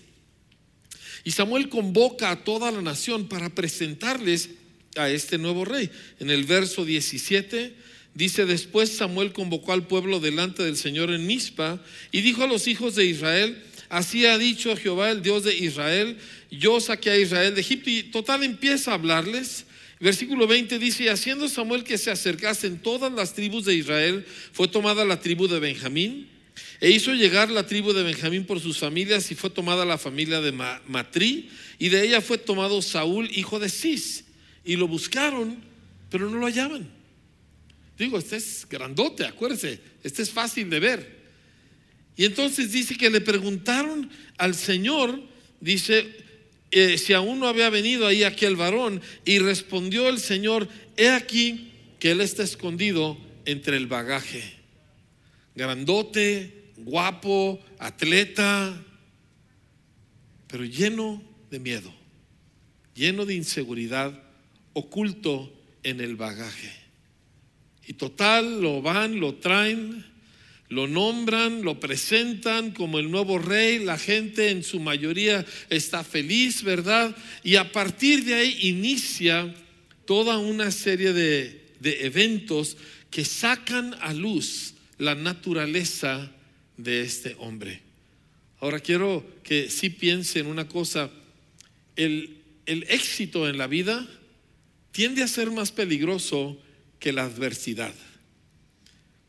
Y 1.25 1.31
Samuel 1.31 1.67
convoca 1.67 2.31
a 2.31 2.41
toda 2.41 2.71
la 2.71 2.81
nación 2.81 3.27
para 3.27 3.49
presentarles 3.49 4.51
a 4.95 5.09
este 5.09 5.37
nuevo 5.37 5.65
rey. 5.65 5.91
En 6.21 6.29
el 6.29 6.45
verso 6.45 6.85
17 6.85 7.75
dice, 8.13 8.45
después 8.45 8.91
Samuel 8.95 9.33
convocó 9.33 9.73
al 9.73 9.87
pueblo 9.87 10.21
delante 10.21 10.63
del 10.63 10.77
Señor 10.77 11.11
en 11.11 11.27
Mizpa 11.27 11.83
y 12.13 12.21
dijo 12.21 12.43
a 12.43 12.47
los 12.47 12.67
hijos 12.69 12.95
de 12.95 13.05
Israel, 13.05 13.61
así 13.89 14.25
ha 14.25 14.37
dicho 14.37 14.73
Jehová, 14.77 15.11
el 15.11 15.21
Dios 15.21 15.43
de 15.43 15.57
Israel, 15.57 16.17
yo 16.49 16.79
saqué 16.79 17.09
a 17.09 17.17
Israel 17.17 17.55
de 17.55 17.61
Egipto. 17.61 17.89
Y 17.89 18.03
total 18.03 18.45
empieza 18.45 18.91
a 18.91 18.95
hablarles 18.95 19.65
Versículo 20.03 20.47
20 20.47 20.79
dice, 20.79 21.09
haciendo 21.09 21.47
Samuel 21.47 21.85
que 21.85 21.97
se 21.97 22.11
acercasen 22.11 22.77
todas 22.77 23.09
las 23.13 23.33
tribus 23.33 23.63
de 23.63 23.73
Israel, 23.73 24.25
fue 24.51 24.67
tomada 24.67 25.05
la 25.05 25.21
tribu 25.21 25.47
de 25.47 25.61
Benjamín, 25.61 26.27
e 26.81 26.89
hizo 26.89 27.13
llegar 27.13 27.49
la 27.49 27.65
tribu 27.65 27.93
de 27.93 28.03
Benjamín 28.03 28.45
por 28.45 28.59
sus 28.59 28.77
familias, 28.77 29.31
y 29.31 29.35
fue 29.35 29.49
tomada 29.49 29.85
la 29.85 29.97
familia 29.97 30.41
de 30.41 30.51
Matrí, 30.51 31.49
y 31.79 31.87
de 31.87 32.05
ella 32.05 32.19
fue 32.19 32.37
tomado 32.37 32.81
Saúl, 32.81 33.29
hijo 33.31 33.59
de 33.59 33.69
Cis, 33.69 34.25
y 34.65 34.75
lo 34.75 34.89
buscaron, 34.89 35.63
pero 36.09 36.29
no 36.29 36.37
lo 36.37 36.47
hallaban. 36.47 36.85
Digo, 37.97 38.17
este 38.17 38.35
es 38.35 38.67
grandote, 38.69 39.25
acuérdese, 39.25 39.79
este 40.03 40.21
es 40.21 40.31
fácil 40.31 40.69
de 40.69 40.81
ver. 40.81 41.23
Y 42.17 42.25
entonces 42.25 42.73
dice 42.73 42.97
que 42.97 43.09
le 43.09 43.21
preguntaron 43.21 44.09
al 44.37 44.53
Señor, 44.53 45.17
dice, 45.61 46.13
eh, 46.73 46.97
si 46.97 47.13
aún 47.13 47.39
no 47.39 47.47
había 47.47 47.69
venido 47.69 48.07
ahí 48.07 48.23
aquel 48.23 48.55
varón. 48.55 49.01
Y 49.25 49.39
respondió 49.39 50.09
el 50.09 50.19
Señor, 50.19 50.67
he 50.97 51.09
aquí 51.09 51.71
que 51.99 52.11
él 52.11 52.21
está 52.21 52.43
escondido 52.43 53.17
entre 53.45 53.77
el 53.77 53.87
bagaje. 53.87 54.43
Grandote, 55.55 56.71
guapo, 56.77 57.59
atleta, 57.79 58.83
pero 60.47 60.65
lleno 60.65 61.21
de 61.49 61.59
miedo, 61.59 61.93
lleno 62.95 63.25
de 63.25 63.35
inseguridad, 63.35 64.21
oculto 64.73 65.53
en 65.83 66.01
el 66.01 66.15
bagaje. 66.15 66.71
Y 67.85 67.93
total, 67.93 68.61
lo 68.61 68.81
van, 68.81 69.19
lo 69.19 69.35
traen 69.35 70.12
lo 70.73 70.87
nombran, 70.87 71.61
lo 71.61 71.79
presentan 71.79 72.71
como 72.71 72.97
el 72.97 73.11
nuevo 73.11 73.37
rey, 73.37 73.79
la 73.79 73.97
gente 73.97 74.49
en 74.49 74.63
su 74.63 74.79
mayoría 74.79 75.45
está 75.69 76.03
feliz, 76.03 76.63
¿verdad? 76.63 77.15
Y 77.43 77.55
a 77.57 77.71
partir 77.71 78.25
de 78.25 78.33
ahí 78.33 78.57
inicia 78.61 79.53
toda 80.05 80.39
una 80.39 80.71
serie 80.71 81.13
de, 81.13 81.61
eventos 81.83 82.77
que 83.11 83.23
sacan 83.23 83.93
a 84.01 84.13
luz 84.13 84.73
la 84.97 85.15
naturaleza 85.15 86.31
de 86.77 87.01
este 87.01 87.35
hombre. 87.39 87.81
Ahora 88.59 88.79
quiero 88.79 89.25
que 89.43 89.69
sí 89.69 89.89
piense 89.89 90.39
en 90.39 90.47
una 90.47 90.67
cosa, 90.67 91.11
el, 91.95 92.37
el 92.65 92.83
éxito 92.89 93.47
en 93.47 93.57
la 93.57 93.67
vida 93.67 94.07
tiende 94.91 95.21
a 95.21 95.27
ser 95.27 95.51
más 95.51 95.71
peligroso 95.71 96.57
que 96.99 97.11
la 97.11 97.25
adversidad. 97.25 97.93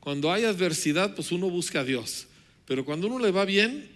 Cuando 0.05 0.31
hay 0.31 0.45
adversidad, 0.45 1.15
pues 1.15 1.33
uno 1.33 1.49
busca 1.49 1.81
a 1.81 1.85
Dios. 1.85 2.27
Pero 2.67 2.85
cuando 2.85 3.07
uno 3.07 3.19
le 3.19 3.31
va 3.31 3.47
bien, 3.47 3.89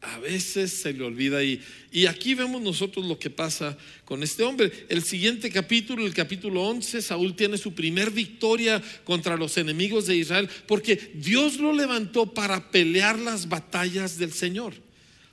a 0.00 0.18
veces 0.18 0.72
se 0.72 0.94
le 0.94 1.04
olvida. 1.04 1.44
Y, 1.44 1.60
y 1.92 2.06
aquí 2.06 2.34
vemos 2.34 2.62
nosotros 2.62 3.04
lo 3.04 3.18
que 3.18 3.28
pasa 3.28 3.76
con 4.06 4.22
este 4.22 4.44
hombre. 4.44 4.72
El 4.88 5.02
siguiente 5.02 5.50
capítulo, 5.50 6.06
el 6.06 6.14
capítulo 6.14 6.62
11, 6.62 7.02
Saúl 7.02 7.36
tiene 7.36 7.58
su 7.58 7.74
primer 7.74 8.10
victoria 8.10 8.82
contra 9.04 9.36
los 9.36 9.58
enemigos 9.58 10.06
de 10.06 10.16
Israel, 10.16 10.48
porque 10.66 11.12
Dios 11.16 11.58
lo 11.58 11.74
levantó 11.74 12.32
para 12.32 12.70
pelear 12.70 13.18
las 13.18 13.46
batallas 13.46 14.16
del 14.16 14.32
Señor 14.32 14.72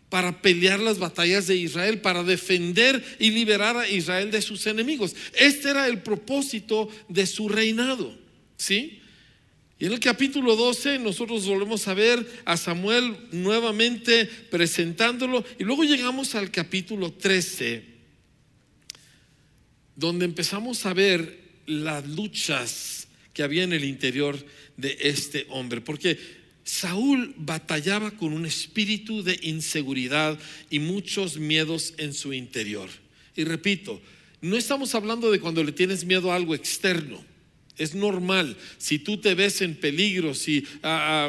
para 0.09 0.41
pelear 0.41 0.79
las 0.79 0.97
batallas 0.97 1.45
de 1.45 1.55
Israel, 1.55 2.01
para 2.01 2.23
defender 2.23 3.03
y 3.19 3.29
liberar 3.29 3.77
a 3.77 3.87
Israel 3.87 4.31
de 4.31 4.41
sus 4.41 4.65
enemigos. 4.65 5.15
Este 5.35 5.69
era 5.69 5.87
el 5.87 6.01
propósito 6.01 6.89
de 7.07 7.27
su 7.27 7.47
reinado, 7.47 8.17
¿sí? 8.57 8.98
Y 9.79 9.85
en 9.85 9.93
el 9.93 9.99
capítulo 10.01 10.57
12 10.57 10.99
nosotros 10.99 11.45
volvemos 11.47 11.87
a 11.87 11.93
ver 11.93 12.25
a 12.43 12.57
Samuel 12.57 13.15
nuevamente 13.31 14.25
presentándolo. 14.25 15.45
Y 15.57 15.63
luego 15.63 15.85
llegamos 15.85 16.35
al 16.35 16.51
capítulo 16.51 17.13
13, 17.13 17.85
donde 19.95 20.25
empezamos 20.25 20.85
a 20.85 20.93
ver 20.93 21.39
las 21.65 22.05
luchas 22.05 23.07
que 23.33 23.41
había 23.41 23.63
en 23.63 23.71
el 23.71 23.85
interior 23.85 24.37
de 24.75 24.97
este 24.99 25.45
hombre. 25.47 25.79
Porque 25.79 26.19
Saúl 26.65 27.33
batallaba 27.37 28.11
con 28.11 28.33
un 28.33 28.45
espíritu 28.45 29.23
de 29.23 29.39
inseguridad 29.43 30.37
y 30.69 30.79
muchos 30.79 31.37
miedos 31.37 31.93
en 31.97 32.13
su 32.13 32.33
interior. 32.33 32.89
Y 33.33 33.45
repito, 33.45 34.01
no 34.41 34.57
estamos 34.57 34.93
hablando 34.93 35.31
de 35.31 35.39
cuando 35.39 35.63
le 35.63 35.71
tienes 35.71 36.03
miedo 36.03 36.33
a 36.33 36.35
algo 36.35 36.53
externo. 36.53 37.28
Es 37.79 37.95
normal. 37.95 38.55
Si 38.77 38.99
tú 38.99 39.17
te 39.17 39.33
ves 39.33 39.61
en 39.61 39.75
peligro, 39.75 40.35
si 40.35 40.63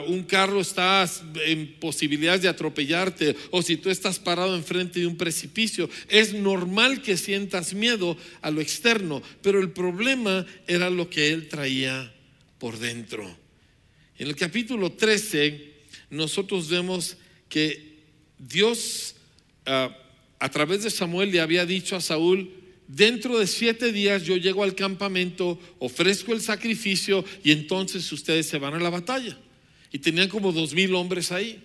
un 0.09 0.25
carro 0.25 0.61
está 0.61 1.09
en 1.47 1.77
posibilidades 1.81 2.43
de 2.43 2.49
atropellarte 2.49 3.35
o 3.51 3.63
si 3.63 3.79
tú 3.79 3.89
estás 3.89 4.19
parado 4.19 4.55
enfrente 4.55 5.01
de 5.01 5.07
un 5.07 5.17
precipicio, 5.17 5.89
es 6.09 6.35
normal 6.35 7.01
que 7.01 7.17
sientas 7.17 7.73
miedo 7.73 8.19
a 8.43 8.51
lo 8.51 8.61
externo. 8.61 9.23
Pero 9.41 9.61
el 9.61 9.71
problema 9.71 10.45
era 10.67 10.91
lo 10.91 11.09
que 11.09 11.31
él 11.31 11.49
traía 11.49 12.13
por 12.59 12.79
dentro. 12.79 13.25
En 14.19 14.29
el 14.29 14.37
capítulo 14.37 14.93
13 14.93 15.71
nosotros 16.11 16.69
vemos 16.69 17.17
que 17.49 18.03
Dios 18.39 19.15
ah, 19.65 19.97
a 20.41 20.49
través 20.49 20.83
de 20.83 20.91
Samuel 20.91 21.31
le 21.31 21.41
había 21.41 21.67
dicho 21.67 21.95
a 21.95 22.01
Saúl, 22.01 22.51
dentro 22.95 23.39
de 23.39 23.47
siete 23.47 23.93
días 23.93 24.25
yo 24.25 24.37
llego 24.37 24.63
al 24.65 24.75
campamento, 24.75 25.59
ofrezco 25.79 26.33
el 26.33 26.41
sacrificio 26.41 27.25
y 27.45 27.53
entonces 27.53 28.11
ustedes 28.13 28.47
se 28.47 28.59
van 28.59 28.75
a 28.75 28.81
la 28.81 28.91
batalla. 28.91 29.39
Y 29.93 29.99
tenían 29.99 30.29
como 30.29 30.53
dos 30.53 30.73
mil 30.73 30.95
hombres 30.95 31.33
ahí. 31.33 31.63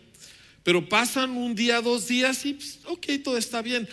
Pero 0.64 0.88
pasan 0.88 1.32
un 1.32 1.54
día, 1.54 1.82
dos 1.82 2.08
días 2.08 2.44
y, 2.46 2.54
pues, 2.54 2.80
ok, 2.86 3.06
todo 3.24 3.38
está 3.38 3.62
bien. 3.62 3.88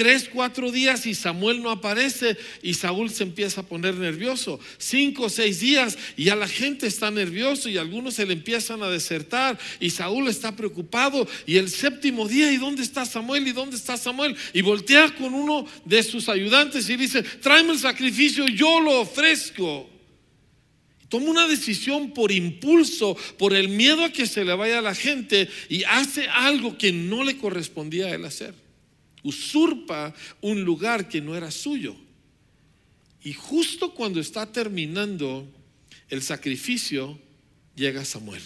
Tres, 0.00 0.30
cuatro 0.32 0.72
días 0.72 1.04
y 1.04 1.14
Samuel 1.14 1.60
no 1.60 1.70
aparece 1.70 2.34
y 2.62 2.72
Saúl 2.72 3.10
se 3.10 3.22
empieza 3.22 3.60
a 3.60 3.66
poner 3.66 3.96
nervioso. 3.96 4.58
Cinco, 4.78 5.28
seis 5.28 5.60
días 5.60 5.98
y 6.16 6.24
ya 6.24 6.36
la 6.36 6.48
gente 6.48 6.86
está 6.86 7.10
nervioso 7.10 7.68
y 7.68 7.76
algunos 7.76 8.14
se 8.14 8.24
le 8.24 8.32
empiezan 8.32 8.82
a 8.82 8.88
desertar 8.88 9.58
y 9.78 9.90
Saúl 9.90 10.28
está 10.28 10.56
preocupado. 10.56 11.28
Y 11.44 11.58
el 11.58 11.68
séptimo 11.68 12.26
día, 12.26 12.50
¿y 12.50 12.56
dónde 12.56 12.82
está 12.82 13.04
Samuel? 13.04 13.46
¿Y 13.46 13.52
dónde 13.52 13.76
está 13.76 13.98
Samuel? 13.98 14.34
Y 14.54 14.62
voltea 14.62 15.14
con 15.16 15.34
uno 15.34 15.66
de 15.84 16.02
sus 16.02 16.30
ayudantes 16.30 16.88
y 16.88 16.96
dice, 16.96 17.22
tráeme 17.22 17.74
el 17.74 17.78
sacrificio, 17.78 18.48
yo 18.48 18.80
lo 18.80 19.02
ofrezco. 19.02 19.86
Toma 21.10 21.26
una 21.26 21.46
decisión 21.46 22.14
por 22.14 22.32
impulso, 22.32 23.18
por 23.36 23.52
el 23.52 23.68
miedo 23.68 24.02
a 24.02 24.10
que 24.10 24.24
se 24.24 24.46
le 24.46 24.54
vaya 24.54 24.78
a 24.78 24.80
la 24.80 24.94
gente 24.94 25.46
y 25.68 25.84
hace 25.84 26.26
algo 26.26 26.78
que 26.78 26.90
no 26.90 27.22
le 27.22 27.36
correspondía 27.36 28.06
a 28.06 28.14
él 28.14 28.24
hacer. 28.24 28.69
Usurpa 29.22 30.14
un 30.40 30.62
lugar 30.62 31.08
que 31.08 31.20
no 31.20 31.36
era 31.36 31.50
suyo. 31.50 31.96
Y 33.22 33.32
justo 33.32 33.94
cuando 33.94 34.20
está 34.20 34.50
terminando 34.50 35.46
el 36.08 36.22
sacrificio, 36.22 37.18
llega 37.76 38.04
Samuel. 38.04 38.42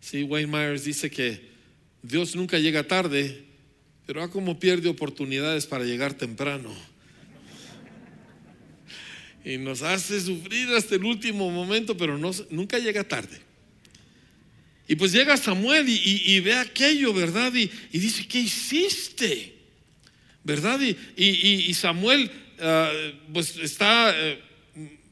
Sí, 0.00 0.22
Wayne 0.22 0.50
Myers 0.50 0.84
dice 0.84 1.10
que 1.10 1.48
Dios 2.02 2.34
nunca 2.34 2.58
llega 2.58 2.86
tarde, 2.86 3.44
pero 4.06 4.22
a 4.22 4.30
como 4.30 4.58
pierde 4.58 4.88
oportunidades 4.88 5.66
para 5.66 5.84
llegar 5.84 6.14
temprano 6.14 6.74
y 9.48 9.56
nos 9.56 9.80
hace 9.80 10.20
sufrir 10.20 10.68
hasta 10.74 10.96
el 10.96 11.04
último 11.04 11.50
momento, 11.50 11.96
pero 11.96 12.18
no, 12.18 12.30
nunca 12.50 12.78
llega 12.78 13.02
tarde. 13.02 13.40
Y 14.86 14.94
pues 14.94 15.12
llega 15.12 15.36
Samuel 15.38 15.86
y, 15.88 16.40
ve 16.40 16.54
aquello, 16.54 17.14
¿verdad? 17.14 17.52
Y, 17.54 17.70
dice, 17.98 18.26
¿qué 18.28 18.40
hiciste? 18.40 19.57
¿Verdad? 20.48 20.80
Y, 21.14 21.74
Samuel 21.74 22.30
ah, 22.58 22.90
pues 23.32 23.56
está... 23.58 24.12
Eh, 24.16 24.42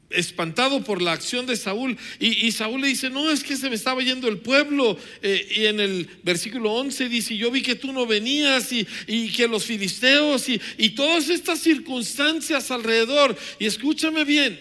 espantado 0.09 0.85
por 0.85 1.01
la 1.01 1.11
acción 1.11 1.45
de 1.45 1.57
Saúl. 1.57 1.97
Y, 2.17 2.49
Saúl 2.53 2.79
le 2.79 2.87
dice, 2.87 3.09
no, 3.09 3.29
es 3.29 3.43
que 3.43 3.57
se 3.57 3.69
me 3.69 3.75
estaba 3.75 4.01
yendo 4.01 4.29
el 4.29 4.37
pueblo. 4.37 4.97
Eh, 5.21 5.47
y 5.57 5.65
en 5.65 5.81
el 5.81 6.09
versículo 6.23 6.71
11 6.73 7.09
dice, 7.09 7.35
yo 7.35 7.51
vi 7.51 7.61
que 7.61 7.75
tú 7.75 7.91
no 7.91 8.07
venías 8.07 8.71
y, 8.71 8.87
y 9.05 9.31
que 9.33 9.49
los 9.49 9.65
filisteos 9.65 10.47
y, 10.47 10.61
y 10.77 10.91
todas 10.91 11.29
estas 11.29 11.59
circunstancias 11.59 12.71
alrededor. 12.71 13.37
Y 13.59 13.65
escúchame 13.65 14.23
bien, 14.23 14.57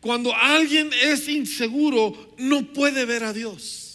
cuando 0.00 0.34
alguien 0.34 0.90
es 1.00 1.28
inseguro, 1.28 2.34
no 2.36 2.72
puede 2.72 3.04
ver 3.04 3.22
a 3.22 3.32
Dios. 3.32 3.87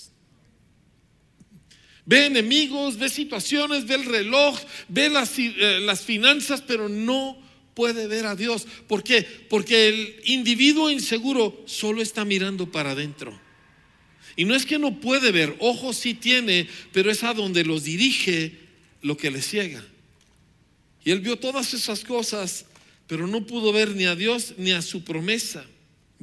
Ve 2.06 2.26
enemigos, 2.26 2.98
ve 2.98 3.10
situaciones, 3.10 3.88
ve 3.88 3.96
el 3.96 4.06
reloj, 4.06 4.60
ve 4.90 5.10
las, 5.10 5.40
eh, 5.40 5.80
las 5.82 6.02
finanzas, 6.02 6.62
pero 6.62 6.90
no 6.90 7.38
puede 7.74 8.08
ver 8.08 8.26
a 8.26 8.36
Dios. 8.36 8.68
¿Por 8.88 9.04
qué? 9.04 9.22
Porque 9.50 9.88
el 9.88 10.16
individuo 10.26 10.90
inseguro 10.90 11.64
solo 11.66 12.02
está 12.02 12.26
mirando 12.26 12.72
para 12.72 12.92
adentro. 12.92 13.40
Y 14.36 14.46
no 14.46 14.56
es 14.56 14.66
que 14.66 14.80
no 14.80 15.00
puede 15.00 15.32
ver, 15.32 15.56
ojos 15.60 15.98
sí 15.98 16.14
tiene, 16.14 16.68
pero 16.92 17.12
es 17.12 17.24
a 17.24 17.34
donde 17.34 17.64
los 17.64 17.84
dirige 17.84 18.58
lo 19.02 19.16
que 19.16 19.32
le 19.32 19.42
ciega. 19.42 19.86
Y 21.06 21.12
él 21.12 21.20
vio 21.20 21.38
todas 21.38 21.74
esas 21.74 22.04
cosas, 22.04 22.66
pero 23.08 23.28
no 23.28 23.46
pudo 23.46 23.72
ver 23.72 23.96
ni 23.96 24.06
a 24.06 24.16
Dios 24.16 24.56
ni 24.58 24.72
a 24.72 24.82
su 24.82 25.04
promesa, 25.04 25.66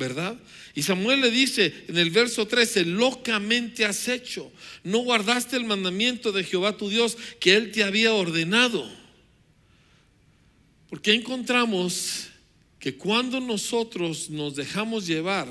¿verdad? 0.01 0.37
Y 0.75 0.83
Samuel 0.83 1.21
le 1.21 1.31
dice 1.31 1.85
en 1.87 1.99
el 1.99 2.11
verso 2.11 2.49
13, 2.49 2.87
locamente 2.87 3.85
has 3.85 4.09
hecho, 4.09 4.51
no 4.83 4.99
guardaste 5.01 5.57
el 5.57 5.65
mandamiento 5.65 6.33
de 6.33 6.43
Jehová 6.43 6.77
tu 6.77 6.89
Dios 6.89 7.17
que 7.39 7.55
él 7.55 7.71
te 7.71 7.85
había 7.85 8.15
ordenado. 8.15 8.91
Porque 10.89 11.13
encontramos 11.13 12.29
que 12.81 12.97
cuando 12.97 13.41
nosotros 13.41 14.31
nos 14.31 14.57
dejamos 14.57 15.07
llevar 15.07 15.47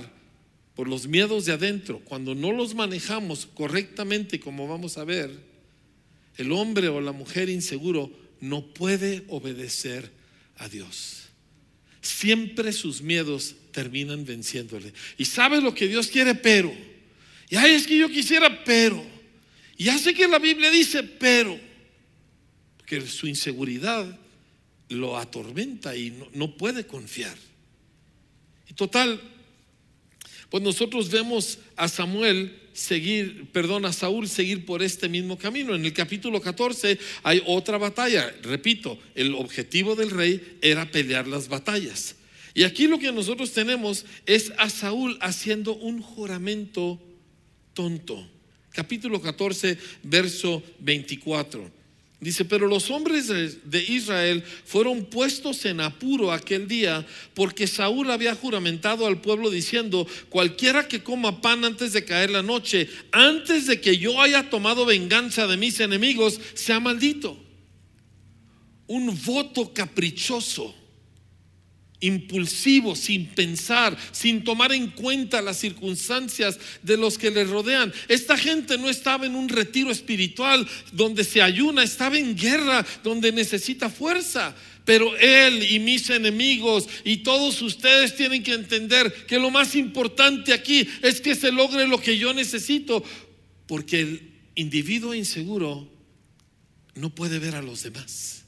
por 0.75 0.89
los 0.89 1.08
miedos 1.08 1.46
de 1.46 1.53
adentro, 1.53 2.00
cuando 2.00 2.34
no 2.34 2.51
los 2.51 2.74
manejamos 2.74 3.46
correctamente, 3.46 4.39
como 4.39 4.68
vamos 4.68 4.98
a 4.98 5.06
ver, 5.06 5.32
el 6.38 6.51
hombre 6.51 6.88
o 6.89 7.00
la 7.00 7.12
mujer 7.12 7.50
inseguro 7.50 8.12
no 8.41 8.65
puede 8.65 9.25
obedecer 9.27 10.12
a 10.58 10.68
Dios. 10.68 11.28
Siempre 12.01 12.72
sus 12.72 13.01
miedos 13.01 13.55
terminan 13.72 14.25
venciéndole. 14.25 14.94
Y 15.18 15.25
sabe 15.25 15.62
lo 15.62 15.74
que 15.74 15.88
Dios 15.88 16.07
quiere, 16.07 16.35
pero. 16.35 16.74
Y 17.50 17.55
ay, 17.55 17.72
es 17.72 17.88
que 17.88 17.98
yo 17.98 18.09
quisiera, 18.09 18.64
pero. 18.64 19.03
Y 19.77 19.90
hace 19.90 20.14
que 20.14 20.27
la 20.27 20.40
Biblia 20.40 20.72
dice, 20.72 21.03
pero. 21.03 21.59
Porque 22.77 23.01
su 23.01 23.27
inseguridad 23.27 24.20
lo 24.90 25.18
atormenta 25.18 25.96
y 25.96 26.14
no, 26.33 26.57
puede 26.57 26.85
confiar. 26.85 27.38
Y 28.70 28.74
total, 28.74 29.22
pues 30.50 30.64
nosotros 30.64 31.09
vemos 31.09 31.59
a 31.75 31.88
Samuel 31.88 32.59
seguir, 32.74 33.48
perdón, 33.51 33.85
a 33.85 33.94
Saúl 33.94 34.27
seguir 34.27 34.66
por 34.66 34.81
este 34.81 35.09
mismo 35.09 35.38
camino. 35.38 35.75
En 35.75 35.85
el 35.85 35.94
capítulo 35.94 36.42
14 36.42 36.98
hay 37.24 37.44
otra 37.46 37.77
batalla. 37.77 38.33
Repito, 38.42 38.98
el 39.16 39.35
objetivo 39.35 39.96
del 39.96 40.09
rey 40.09 40.57
era 40.62 40.90
pelear 40.90 41.27
las 41.27 41.50
batallas. 41.50 42.16
Y 42.53 42.64
aquí 42.64 42.88
lo 42.88 42.98
que 43.00 43.12
nosotros 43.12 43.51
tenemos 43.53 44.05
es 44.25 44.51
a 44.57 44.70
Saúl 44.70 45.18
haciendo 45.22 45.75
un 45.75 46.01
juramento 46.01 47.00
tonto. 47.74 48.27
Capítulo 48.72 49.22
14, 49.22 49.77
verso 50.03 50.64
24. 50.79 51.78
Dice, 52.22 52.44
pero 52.44 52.68
los 52.68 52.92
hombres 52.92 53.27
de 53.27 53.84
Israel 53.84 54.44
fueron 54.66 55.05
puestos 55.05 55.64
en 55.64 55.79
apuro 55.79 56.34
aquel 56.34 56.68
día 56.68 57.05
porque 57.34 57.66
Saúl 57.66 58.12
había 58.12 58.36
juramentado 58.36 59.08
al 59.08 59.22
pueblo 59.22 59.50
diciendo, 59.50 60.05
cualquiera 60.27 60.86
que 60.88 61.01
coma 61.01 61.42
pan 61.42 61.64
antes 61.64 61.94
de 61.94 62.03
caer 62.03 62.32
la 62.32 62.44
noche, 62.44 62.90
antes 63.14 63.68
de 63.68 63.79
que 63.79 63.98
yo 63.98 64.22
haya 64.22 64.50
tomado 64.50 64.86
venganza 64.86 65.48
de 65.48 65.55
mis 65.55 65.79
enemigos, 65.79 66.42
sea 66.55 66.82
maldito. 66.82 67.38
Un 68.88 69.18
voto 69.24 69.74
caprichoso 69.74 70.75
impulsivo, 72.01 72.96
sin 72.96 73.27
pensar, 73.27 73.98
sin 74.12 74.44
tomar 74.44 74.72
en 74.72 74.88
cuenta 74.92 75.42
las 75.42 75.57
circunstancias 75.57 76.57
de 76.81 76.98
los 76.98 77.18
que 77.18 77.31
le 77.31 77.44
rodean. 77.44 77.94
Esta 78.07 78.38
gente 78.38 78.77
no 78.77 78.90
estaba 78.90 79.25
en 79.25 79.35
un 79.35 79.50
retiro 79.50 79.92
espiritual 79.92 80.68
donde 80.92 81.24
se 81.24 81.42
ayuna, 81.42 81.83
estaba 81.83 82.18
en 82.18 82.35
guerra 82.35 82.85
donde 83.03 83.31
necesita 83.31 83.90
fuerza. 83.90 84.55
Pero 84.85 85.16
él 85.18 85.72
y 85.72 85.79
mis 85.79 86.09
enemigos 86.09 86.88
y 87.03 87.18
todos 87.18 87.62
ustedes 87.62 88.16
tienen 88.16 88.42
que 88.44 88.53
entender 88.53 89.14
que 89.27 89.38
lo 89.38 89.51
más 89.51 89.75
importante 89.75 90.53
aquí 90.53 90.88
es 91.03 91.22
que 91.22 91.35
se 91.35 91.51
logre 91.51 91.88
lo 91.88 92.01
que 92.01 92.18
yo 92.18 92.33
necesito, 92.33 93.03
porque 93.68 94.00
el 94.00 94.31
individuo 94.55 95.14
inseguro 95.14 95.88
no 96.96 97.14
puede 97.14 97.40
ver 97.40 97.55
a 97.55 97.62
los 97.62 97.83
demás, 97.83 98.46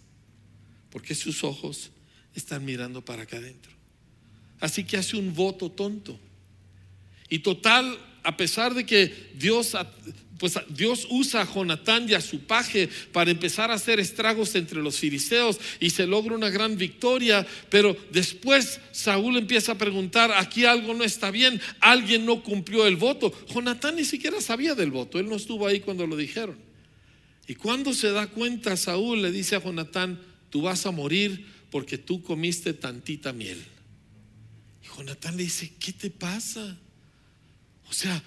porque 0.89 1.13
sus 1.13 1.43
ojos 1.43 1.91
están 2.35 2.65
mirando 2.65 3.03
para 3.03 3.23
acá 3.23 3.37
adentro. 3.37 3.71
Así 4.59 4.83
que 4.83 4.97
hace 4.97 5.17
un 5.17 5.33
voto 5.33 5.71
tonto. 5.71 6.19
Y 7.29 7.39
total, 7.39 7.97
a 8.23 8.37
pesar 8.37 8.73
de 8.73 8.85
que 8.85 9.31
Dios, 9.33 9.75
pues 10.37 10.59
Dios 10.69 11.07
usa 11.09 11.41
a 11.41 11.51
Jonatán 11.51 12.07
y 12.07 12.13
a 12.13 12.21
su 12.21 12.41
paje 12.41 12.89
para 13.11 13.31
empezar 13.31 13.71
a 13.71 13.75
hacer 13.75 13.99
estragos 13.99 14.53
entre 14.55 14.81
los 14.81 14.97
filisteos 14.97 15.59
y 15.79 15.89
se 15.89 16.05
logra 16.05 16.35
una 16.35 16.49
gran 16.49 16.77
victoria, 16.77 17.45
pero 17.69 17.97
después 18.11 18.79
Saúl 18.91 19.37
empieza 19.37 19.73
a 19.73 19.77
preguntar, 19.77 20.31
aquí 20.31 20.65
algo 20.65 20.93
no 20.93 21.03
está 21.03 21.31
bien, 21.31 21.59
alguien 21.79 22.25
no 22.25 22.43
cumplió 22.43 22.85
el 22.85 22.97
voto. 22.97 23.33
Jonatán 23.47 23.95
ni 23.95 24.05
siquiera 24.05 24.41
sabía 24.41 24.75
del 24.75 24.91
voto, 24.91 25.19
él 25.19 25.27
no 25.27 25.35
estuvo 25.35 25.65
ahí 25.65 25.79
cuando 25.79 26.05
lo 26.05 26.15
dijeron. 26.15 26.57
Y 27.47 27.55
cuando 27.55 27.93
se 27.93 28.11
da 28.11 28.27
cuenta, 28.27 28.77
Saúl 28.77 29.21
le 29.21 29.31
dice 29.31 29.55
a 29.55 29.63
Jonatán, 29.63 30.19
tú 30.49 30.61
vas 30.61 30.85
a 30.85 30.91
morir 30.91 31.45
porque 31.71 31.97
tú 31.97 32.21
comiste 32.21 32.73
tantita 32.73 33.33
miel. 33.33 33.63
Y 34.83 34.95
Jonatán 34.95 35.37
le 35.37 35.43
dice, 35.43 35.71
¿qué 35.79 35.93
te 35.93 36.11
pasa? 36.11 36.77
O 37.89 37.93
sea, 37.93 38.21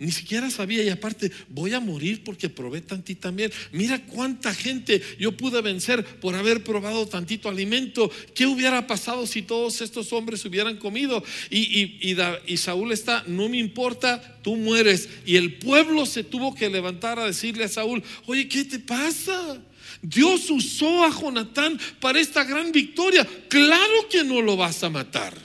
ni 0.00 0.10
siquiera 0.12 0.50
sabía 0.50 0.82
y 0.82 0.88
aparte 0.88 1.30
voy 1.50 1.74
a 1.74 1.80
morir 1.80 2.24
porque 2.24 2.48
probé 2.48 2.80
tantita 2.80 3.30
miel. 3.30 3.52
Mira 3.70 4.06
cuánta 4.06 4.54
gente 4.54 5.02
yo 5.18 5.36
pude 5.36 5.60
vencer 5.60 6.02
por 6.20 6.34
haber 6.34 6.64
probado 6.64 7.06
tantito 7.06 7.50
alimento. 7.50 8.10
¿Qué 8.34 8.46
hubiera 8.46 8.86
pasado 8.86 9.26
si 9.26 9.42
todos 9.42 9.82
estos 9.82 10.12
hombres 10.14 10.42
hubieran 10.46 10.78
comido? 10.78 11.22
Y, 11.50 12.10
y 12.46 12.56
Saúl 12.56 12.92
está, 12.92 13.24
no 13.26 13.50
me 13.50 13.58
importa, 13.58 14.40
tú 14.42 14.56
mueres. 14.56 15.06
Y 15.26 15.36
el 15.36 15.58
pueblo 15.58 16.06
se 16.06 16.24
tuvo 16.24 16.54
que 16.54 16.70
levantar 16.70 17.18
a 17.18 17.26
decirle 17.26 17.64
a 17.64 17.68
Saúl, 17.68 18.02
oye, 18.24 18.48
¿qué 18.48 18.64
te 18.64 18.78
pasa? 18.78 19.60
Dios 20.02 20.50
usó 20.50 21.04
a 21.04 21.10
Jonatán 21.10 21.78
para 22.00 22.20
esta 22.20 22.44
gran 22.44 22.72
victoria. 22.72 23.26
Claro 23.48 24.08
que 24.10 24.24
no 24.24 24.42
lo 24.42 24.56
vas 24.56 24.82
a 24.82 24.90
matar. 24.90 25.36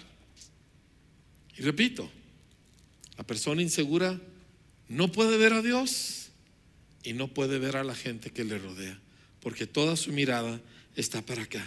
Y 1.58 1.62
repito, 1.62 2.10
la 3.18 3.26
persona 3.26 3.62
insegura 3.62 4.20
no 4.88 5.12
puede 5.12 5.38
ver 5.38 5.54
a 5.54 5.62
Dios 5.62 6.30
y 7.04 7.14
no 7.14 7.28
puede 7.28 7.60
ver 7.60 7.78
a 7.78 7.84
la 7.84 7.96
gente 7.96 8.32
que 8.32 8.44
le 8.44 8.58
rodea, 8.58 9.00
porque 9.40 9.68
toda 9.68 9.96
su 9.96 10.12
mirada 10.12 10.60
está 10.96 11.22
para 11.22 11.44
acá. 11.44 11.66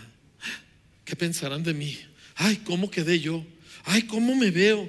¿Qué 1.04 1.16
pensarán 1.16 1.62
de 1.62 1.74
mí? 1.74 1.98
Ay, 2.34 2.56
¿cómo 2.64 2.90
quedé 2.90 3.18
yo? 3.20 3.44
Ay, 3.84 4.02
¿cómo 4.02 4.34
me 4.34 4.50
veo? 4.50 4.82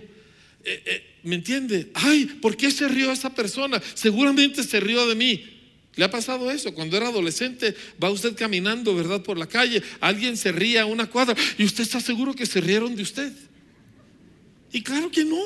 Eh, 0.63 0.83
eh, 0.85 1.15
¿Me 1.23 1.35
entiende? 1.35 1.91
Ay, 1.93 2.25
¿por 2.25 2.57
qué 2.57 2.71
se 2.71 2.87
rió 2.87 3.11
esa 3.11 3.33
persona? 3.33 3.81
Seguramente 3.93 4.63
se 4.63 4.79
rió 4.79 5.07
de 5.07 5.15
mí. 5.15 5.58
¿Le 5.99 6.05
ha 6.05 6.09
pasado 6.09 6.49
eso? 6.49 6.73
Cuando 6.73 6.95
era 6.95 7.09
adolescente, 7.09 7.75
va 8.01 8.09
usted 8.09 8.33
caminando, 8.33 8.95
¿verdad? 8.95 9.21
Por 9.21 9.37
la 9.37 9.47
calle, 9.47 9.83
alguien 9.99 10.37
se 10.37 10.53
ría 10.53 10.83
a 10.83 10.85
una 10.85 11.09
cuadra 11.09 11.35
y 11.57 11.65
usted 11.65 11.83
está 11.83 11.99
seguro 11.99 12.33
que 12.33 12.45
se 12.45 12.61
rieron 12.61 12.95
de 12.95 13.03
usted. 13.03 13.33
Y 14.71 14.81
claro 14.81 15.11
que 15.11 15.25
no. 15.25 15.43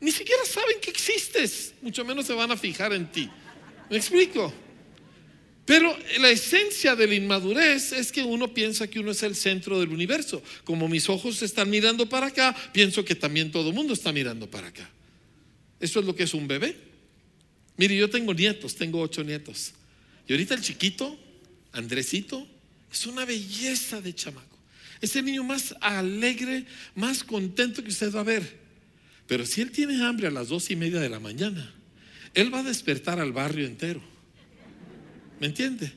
Ni 0.00 0.10
siquiera 0.10 0.44
saben 0.46 0.80
que 0.82 0.90
existes, 0.90 1.74
mucho 1.80 2.04
menos 2.04 2.26
se 2.26 2.32
van 2.32 2.50
a 2.50 2.56
fijar 2.56 2.92
en 2.92 3.06
ti. 3.06 3.30
¿Me 3.88 3.98
explico? 3.98 4.52
Pero 5.64 5.96
la 6.18 6.30
esencia 6.30 6.96
de 6.96 7.06
la 7.06 7.14
inmadurez 7.14 7.92
es 7.92 8.10
que 8.10 8.24
uno 8.24 8.52
piensa 8.52 8.88
que 8.88 8.98
uno 8.98 9.12
es 9.12 9.22
el 9.22 9.36
centro 9.36 9.78
del 9.78 9.90
universo. 9.90 10.42
Como 10.64 10.88
mis 10.88 11.08
ojos 11.08 11.40
están 11.42 11.70
mirando 11.70 12.08
para 12.08 12.26
acá, 12.26 12.52
pienso 12.72 13.04
que 13.04 13.14
también 13.14 13.52
todo 13.52 13.68
el 13.68 13.76
mundo 13.76 13.92
está 13.92 14.10
mirando 14.10 14.50
para 14.50 14.66
acá. 14.66 14.90
Eso 15.78 16.00
es 16.00 16.06
lo 16.06 16.16
que 16.16 16.24
es 16.24 16.34
un 16.34 16.48
bebé. 16.48 16.87
Mire, 17.78 17.96
yo 17.96 18.10
tengo 18.10 18.34
nietos, 18.34 18.74
tengo 18.74 19.00
ocho 19.00 19.24
nietos. 19.24 19.72
Y 20.26 20.32
ahorita 20.32 20.54
el 20.54 20.60
chiquito, 20.60 21.18
Andresito, 21.72 22.46
es 22.92 23.06
una 23.06 23.24
belleza 23.24 24.00
de 24.00 24.14
chamaco. 24.14 24.58
Es 25.00 25.14
el 25.16 25.24
niño 25.24 25.44
más 25.44 25.74
alegre, 25.80 26.66
más 26.94 27.22
contento 27.22 27.82
que 27.82 27.90
usted 27.90 28.12
va 28.12 28.20
a 28.20 28.24
ver. 28.24 28.58
Pero 29.28 29.46
si 29.46 29.60
él 29.60 29.70
tiene 29.70 30.02
hambre 30.04 30.26
a 30.26 30.30
las 30.30 30.48
dos 30.48 30.70
y 30.70 30.76
media 30.76 30.98
de 30.98 31.08
la 31.08 31.20
mañana, 31.20 31.72
él 32.34 32.52
va 32.52 32.60
a 32.60 32.64
despertar 32.64 33.20
al 33.20 33.32
barrio 33.32 33.66
entero. 33.66 34.02
¿Me 35.40 35.46
entiende? 35.46 35.92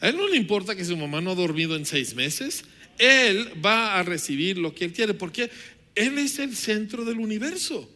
A 0.00 0.08
él 0.08 0.16
no 0.16 0.26
le 0.28 0.36
importa 0.36 0.74
que 0.74 0.84
su 0.84 0.96
mamá 0.96 1.20
no 1.20 1.32
ha 1.32 1.34
dormido 1.34 1.76
en 1.76 1.84
seis 1.84 2.14
meses. 2.14 2.64
Él 2.98 3.52
va 3.62 3.98
a 3.98 4.02
recibir 4.02 4.56
lo 4.56 4.74
que 4.74 4.86
él 4.86 4.92
quiere 4.92 5.12
porque 5.12 5.50
él 5.94 6.16
es 6.16 6.38
el 6.38 6.56
centro 6.56 7.04
del 7.04 7.18
universo. 7.18 7.90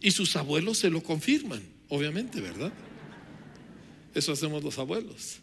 Y 0.00 0.12
sus 0.12 0.36
abuelos 0.36 0.78
se 0.78 0.90
lo 0.90 1.02
confirman, 1.02 1.62
obviamente, 1.88 2.40
¿verdad? 2.40 2.72
Eso 4.14 4.32
hacemos 4.32 4.62
los 4.62 4.78
abuelos. 4.78 5.38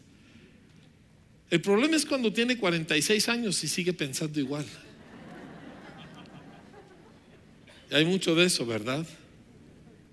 El 1.50 1.60
problema 1.60 1.96
es 1.96 2.06
cuando 2.06 2.32
tiene 2.32 2.56
46 2.56 3.28
años 3.28 3.62
y 3.62 3.68
sigue 3.68 3.92
pensando 3.92 4.40
igual. 4.40 4.64
hay 7.90 8.06
mucho 8.06 8.34
de 8.34 8.46
eso, 8.46 8.64
¿verdad? 8.64 9.06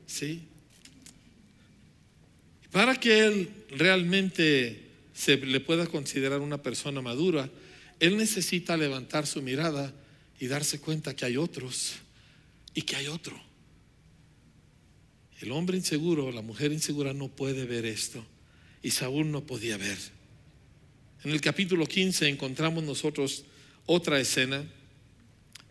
Sí. 0.05 0.41
Para 2.71 2.99
que 2.99 3.25
él 3.25 3.49
realmente 3.69 4.89
se 5.13 5.37
le 5.37 5.59
pueda 5.59 5.87
considerar 5.87 6.41
una 6.41 6.61
persona 6.61 7.01
madura, 7.01 7.49
él 7.99 8.17
necesita 8.17 8.77
levantar 8.77 9.25
su 9.25 9.41
mirada 9.41 9.93
y 10.39 10.47
darse 10.47 10.79
cuenta 10.79 11.15
que 11.15 11.25
hay 11.25 11.37
otros 11.37 11.93
y 12.73 12.81
que 12.81 12.95
hay 12.95 13.07
otro. 13.07 13.48
El 15.41 15.51
hombre 15.51 15.77
inseguro, 15.77 16.31
la 16.31 16.41
mujer 16.41 16.73
insegura 16.73 17.13
no 17.13 17.29
puede 17.29 17.65
ver 17.65 17.85
esto 17.85 18.25
y 18.83 18.91
Saúl 18.91 19.31
no 19.31 19.45
podía 19.45 19.77
ver. 19.77 19.97
En 21.23 21.31
el 21.31 21.41
capítulo 21.41 21.85
15 21.85 22.27
encontramos 22.27 22.83
nosotros 22.83 23.45
otra 23.85 24.19
escena. 24.19 24.63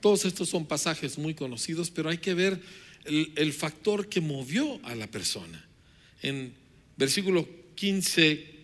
Todos 0.01 0.25
estos 0.25 0.49
son 0.49 0.67
pasajes 0.67 1.19
muy 1.19 1.35
conocidos, 1.35 1.91
pero 1.91 2.09
hay 2.09 2.19
que 2.19 2.35
ver 2.35 2.61
el, 3.05 3.53
factor 3.53 4.09
que 4.09 4.21
movió 4.21 4.81
a 4.85 4.95
la 4.95 5.07
persona. 5.11 5.67
En 6.23 6.55
versículo 6.97 7.49
15, 7.75 8.58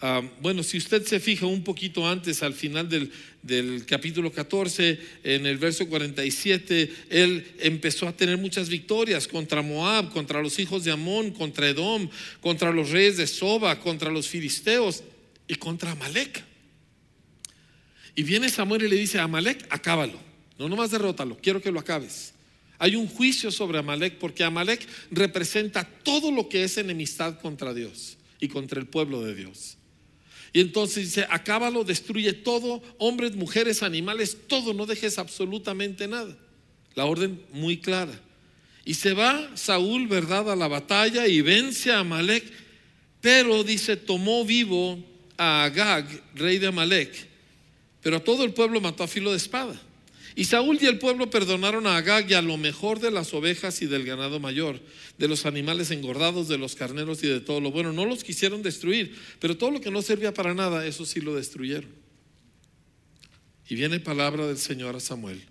ah, 0.00 0.22
bueno, 0.40 0.62
si 0.62 0.78
usted 0.78 1.04
se 1.04 1.20
fija 1.20 1.46
un 1.46 1.64
poquito 1.64 2.08
antes, 2.08 2.42
al 2.42 2.54
final 2.54 2.88
del, 2.88 3.10
del, 3.42 3.84
capítulo 3.86 4.32
14, 4.32 4.98
en 5.24 5.46
el 5.46 5.58
verso 5.58 5.88
47, 5.88 6.92
él 7.10 7.46
empezó 7.60 8.08
a 8.08 8.16
tener 8.16 8.36
muchas 8.36 8.68
victorias 8.68 9.28
contra 9.28 9.62
Moab, 9.62 10.10
contra 10.10 10.42
los 10.42 10.58
hijos 10.58 10.84
de 10.84 10.90
Amón, 10.90 11.30
contra 11.30 11.68
Edom, 11.68 12.08
contra 12.40 12.72
los 12.72 12.90
reyes 12.90 13.16
de 13.16 13.26
Soba, 13.26 13.80
contra 13.80 14.10
los 14.10 14.28
filisteos 14.28 15.02
y 15.46 15.54
contra 15.54 15.92
Amalek. 15.92 16.44
Y 18.14 18.24
viene 18.24 18.48
Samuel 18.48 18.82
y 18.82 18.88
le 18.88 18.96
dice 18.96 19.18
a 19.20 19.24
Amalek, 19.24 19.64
acábalo, 19.70 20.18
no 20.58 20.68
nomás 20.68 20.90
derrótalo, 20.90 21.38
quiero 21.40 21.62
que 21.62 21.70
lo 21.70 21.78
acabes. 21.78 22.34
Hay 22.78 22.94
un 22.94 23.08
juicio 23.08 23.50
sobre 23.50 23.78
Amalek 23.78 24.18
porque 24.18 24.44
Amalek 24.44 24.86
representa 25.10 25.84
todo 25.84 26.30
lo 26.30 26.48
que 26.48 26.62
es 26.62 26.78
enemistad 26.78 27.40
contra 27.40 27.74
Dios 27.74 28.18
y 28.40 28.48
contra 28.48 28.80
el 28.80 28.86
pueblo 28.86 29.22
de 29.22 29.34
Dios. 29.34 29.77
Y 30.52 30.60
entonces 30.60 31.04
dice, 31.04 31.26
acábalo, 31.30 31.84
destruye 31.84 32.32
todo, 32.32 32.82
hombres, 32.98 33.36
mujeres, 33.36 33.82
animales, 33.82 34.36
todo, 34.46 34.72
no 34.72 34.86
dejes 34.86 35.18
absolutamente 35.18 36.08
nada. 36.08 36.36
La 36.94 37.04
orden 37.04 37.42
muy 37.52 37.78
clara. 37.78 38.18
Y 38.84 38.94
se 38.94 39.12
va 39.12 39.50
Saúl, 39.54 40.06
¿verdad?, 40.06 40.50
a 40.50 40.56
la 40.56 40.68
batalla 40.68 41.26
y 41.26 41.42
vence 41.42 41.92
a 41.92 42.00
Amalek, 42.00 42.44
pero 43.20 43.62
dice, 43.62 43.96
tomó 43.96 44.44
vivo 44.44 44.98
a 45.36 45.64
Agag, 45.64 46.06
rey 46.34 46.58
de 46.58 46.68
Amalek, 46.68 47.28
pero 48.00 48.16
a 48.16 48.24
todo 48.24 48.44
el 48.44 48.54
pueblo 48.54 48.80
mató 48.80 49.02
a 49.04 49.08
filo 49.08 49.30
de 49.30 49.36
espada. 49.36 49.78
Y 50.38 50.44
Saúl 50.44 50.78
y 50.80 50.86
el 50.86 51.00
pueblo 51.00 51.30
perdonaron 51.30 51.88
a 51.88 51.96
Agag 51.96 52.30
y 52.30 52.34
a 52.34 52.42
lo 52.42 52.56
mejor 52.56 53.00
de 53.00 53.10
las 53.10 53.34
ovejas 53.34 53.82
y 53.82 53.86
del 53.86 54.04
ganado 54.04 54.38
mayor, 54.38 54.78
de 55.18 55.26
los 55.26 55.46
animales 55.46 55.90
engordados, 55.90 56.46
de 56.46 56.56
los 56.56 56.76
carneros 56.76 57.24
y 57.24 57.26
de 57.26 57.40
todo 57.40 57.60
lo 57.60 57.72
bueno. 57.72 57.92
No 57.92 58.04
los 58.04 58.22
quisieron 58.22 58.62
destruir, 58.62 59.18
pero 59.40 59.56
todo 59.56 59.72
lo 59.72 59.80
que 59.80 59.90
no 59.90 60.00
servía 60.00 60.32
para 60.32 60.54
nada, 60.54 60.86
eso 60.86 61.04
sí 61.04 61.20
lo 61.20 61.34
destruyeron. 61.34 61.90
Y 63.68 63.74
viene 63.74 63.98
palabra 63.98 64.46
del 64.46 64.58
Señor 64.58 64.94
a 64.94 65.00
Samuel. 65.00 65.42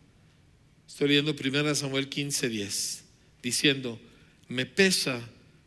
Estoy 0.87 1.09
leyendo 1.09 1.35
1 1.37 1.75
Samuel 1.75 2.07
15, 2.07 2.47
10, 2.47 3.03
diciendo, 3.43 3.99
me 4.47 4.65
pesa 4.65 5.19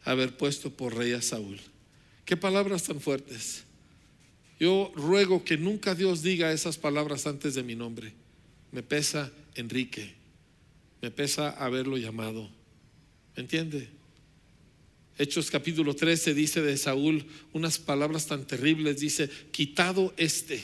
haber 0.03 0.35
puesto 0.39 0.71
por 0.71 0.97
rey 0.97 1.13
a 1.13 1.21
Saúl. 1.21 1.61
Qué 2.25 2.39
palabras 2.39 2.85
tan 2.85 3.03
fuertes. 3.03 3.65
Yo 4.59 4.91
ruego 4.97 5.45
que 5.45 5.59
nunca 5.59 5.95
Dios 5.95 6.23
diga 6.23 6.53
esas 6.53 6.79
palabras 6.79 7.27
antes 7.27 7.55
de 7.55 7.63
mi 7.63 7.75
nombre 7.75 8.15
me 8.73 8.83
pesa 8.83 9.33
Enrique, 9.55 10.15
me 11.03 11.11
pesa 11.11 11.51
haberlo 11.51 11.97
llamado. 11.97 12.49
¿Me 13.37 13.43
entiende? 13.43 13.89
Hechos 15.19 15.51
capítulo 15.51 15.95
13 15.95 16.35
dice 16.35 16.63
de 16.63 16.77
Saúl 16.77 17.27
unas 17.53 17.79
palabras 17.79 18.27
tan 18.27 18.47
terribles, 18.47 19.01
dice, 19.01 19.29
quitado 19.51 20.15
este. 20.17 20.57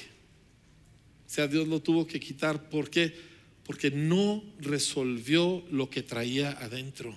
O 1.26 1.28
sea, 1.28 1.46
Dios 1.48 1.68
lo 1.68 1.80
tuvo 1.82 2.06
que 2.06 2.20
quitar. 2.20 2.70
¿Por 2.70 2.88
qué? 2.88 3.14
Porque 3.64 3.90
no 3.90 4.42
resolvió 4.60 5.64
lo 5.70 5.90
que 5.90 6.02
traía 6.02 6.52
adentro. 6.52 7.14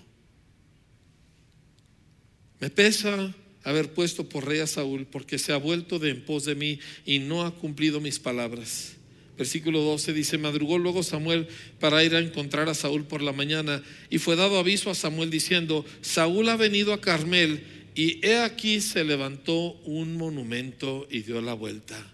Me 2.59 2.69
pesa 2.69 3.33
haber 3.63 3.93
puesto 3.93 4.27
por 4.27 4.45
rey 4.45 4.59
a 4.59 4.67
Saúl 4.67 5.05
porque 5.05 5.37
se 5.37 5.53
ha 5.53 5.57
vuelto 5.57 5.99
de 5.99 6.09
en 6.09 6.25
pos 6.25 6.45
de 6.45 6.55
mí 6.55 6.79
y 7.05 7.19
no 7.19 7.45
ha 7.45 7.55
cumplido 7.55 8.01
mis 8.01 8.19
palabras. 8.19 8.98
Versículo 9.39 9.79
12 9.79 10.11
dice, 10.11 10.37
madrugó 10.37 10.77
luego 10.77 11.01
Samuel 11.01 11.47
para 11.79 12.03
ir 12.03 12.13
a 12.13 12.19
encontrar 12.19 12.67
a 12.67 12.73
Saúl 12.73 13.05
por 13.05 13.21
la 13.21 13.31
mañana 13.31 13.81
y 14.09 14.17
fue 14.17 14.35
dado 14.35 14.59
aviso 14.59 14.89
a 14.89 14.95
Samuel 14.95 15.29
diciendo, 15.29 15.85
Saúl 16.01 16.49
ha 16.49 16.57
venido 16.57 16.91
a 16.91 16.99
Carmel 16.99 17.63
y 17.95 18.19
he 18.27 18.39
aquí 18.39 18.81
se 18.81 19.05
levantó 19.05 19.75
un 19.85 20.17
monumento 20.17 21.07
y 21.09 21.21
dio 21.21 21.39
la 21.41 21.53
vuelta. 21.53 22.05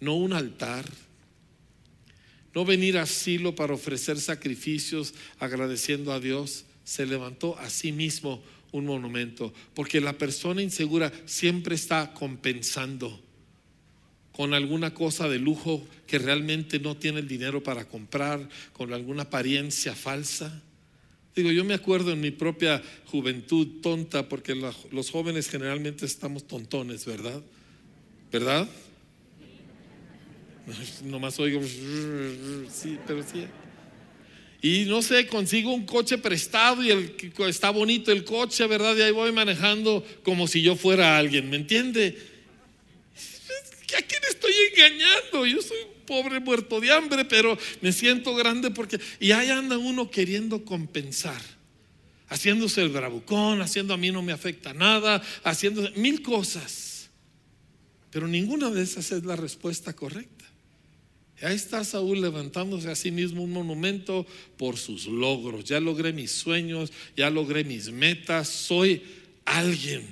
No 0.00 0.14
un 0.14 0.32
altar, 0.32 0.86
no 2.54 2.64
venir 2.64 2.96
a 2.96 3.04
Silo 3.04 3.54
para 3.54 3.74
ofrecer 3.74 4.18
sacrificios 4.18 5.12
agradeciendo 5.38 6.10
a 6.10 6.20
Dios, 6.20 6.64
se 6.84 7.04
levantó 7.04 7.58
a 7.58 7.68
sí 7.68 7.92
mismo 7.92 8.42
un 8.72 8.86
monumento, 8.86 9.52
porque 9.74 10.00
la 10.00 10.16
persona 10.16 10.62
insegura 10.62 11.12
siempre 11.26 11.74
está 11.74 12.14
compensando 12.14 13.23
con 14.34 14.52
alguna 14.52 14.92
cosa 14.92 15.28
de 15.28 15.38
lujo 15.38 15.86
que 16.08 16.18
realmente 16.18 16.80
no 16.80 16.96
tiene 16.96 17.20
el 17.20 17.28
dinero 17.28 17.62
para 17.62 17.84
comprar, 17.84 18.48
con 18.72 18.92
alguna 18.92 19.22
apariencia 19.22 19.94
falsa. 19.94 20.60
Digo, 21.36 21.52
yo 21.52 21.64
me 21.64 21.74
acuerdo 21.74 22.12
en 22.12 22.20
mi 22.20 22.32
propia 22.32 22.82
juventud 23.06 23.80
tonta, 23.80 24.28
porque 24.28 24.56
los 24.90 25.10
jóvenes 25.10 25.48
generalmente 25.48 26.04
estamos 26.04 26.48
tontones, 26.48 27.06
¿verdad? 27.06 27.40
¿Verdad? 28.32 28.68
Nomás 31.04 31.38
oigo, 31.38 31.60
sí, 31.62 32.98
pero 33.06 33.22
sí. 33.22 33.46
Y 34.62 34.86
no 34.86 35.00
sé, 35.02 35.28
consigo 35.28 35.72
un 35.72 35.86
coche 35.86 36.18
prestado 36.18 36.82
y 36.82 36.90
el, 36.90 37.14
está 37.46 37.70
bonito 37.70 38.10
el 38.10 38.24
coche, 38.24 38.66
¿verdad? 38.66 38.96
Y 38.96 39.02
ahí 39.02 39.12
voy 39.12 39.30
manejando 39.30 40.04
como 40.24 40.48
si 40.48 40.62
yo 40.62 40.74
fuera 40.74 41.18
alguien, 41.18 41.50
¿me 41.50 41.56
entiende? 41.56 42.33
¿A 44.74 44.86
quién 44.86 44.92
estoy 44.92 45.06
engañando? 45.06 45.46
Yo 45.46 45.62
soy 45.62 45.78
un 45.78 46.06
pobre 46.06 46.40
muerto 46.40 46.80
de 46.80 46.92
hambre, 46.92 47.24
pero 47.24 47.56
me 47.80 47.92
siento 47.92 48.34
grande 48.34 48.70
porque... 48.70 49.00
Y 49.20 49.32
ahí 49.32 49.50
anda 49.50 49.78
uno 49.78 50.10
queriendo 50.10 50.64
compensar, 50.64 51.40
haciéndose 52.28 52.82
el 52.82 52.88
bravucón, 52.88 53.62
haciendo 53.62 53.94
a 53.94 53.96
mí 53.96 54.10
no 54.10 54.22
me 54.22 54.32
afecta 54.32 54.74
nada, 54.74 55.22
haciendo 55.42 55.88
mil 55.96 56.22
cosas. 56.22 57.10
Pero 58.10 58.28
ninguna 58.28 58.70
de 58.70 58.82
esas 58.82 59.10
es 59.12 59.24
la 59.24 59.36
respuesta 59.36 59.92
correcta. 59.92 60.44
Ahí 61.42 61.56
está 61.56 61.84
Saúl 61.84 62.20
levantándose 62.22 62.90
a 62.90 62.94
sí 62.94 63.10
mismo 63.10 63.42
un 63.42 63.52
monumento 63.52 64.26
por 64.56 64.78
sus 64.78 65.06
logros. 65.06 65.64
Ya 65.64 65.80
logré 65.80 66.12
mis 66.12 66.30
sueños, 66.30 66.92
ya 67.16 67.28
logré 67.28 67.64
mis 67.64 67.90
metas, 67.90 68.48
soy 68.48 69.02
alguien. 69.44 70.06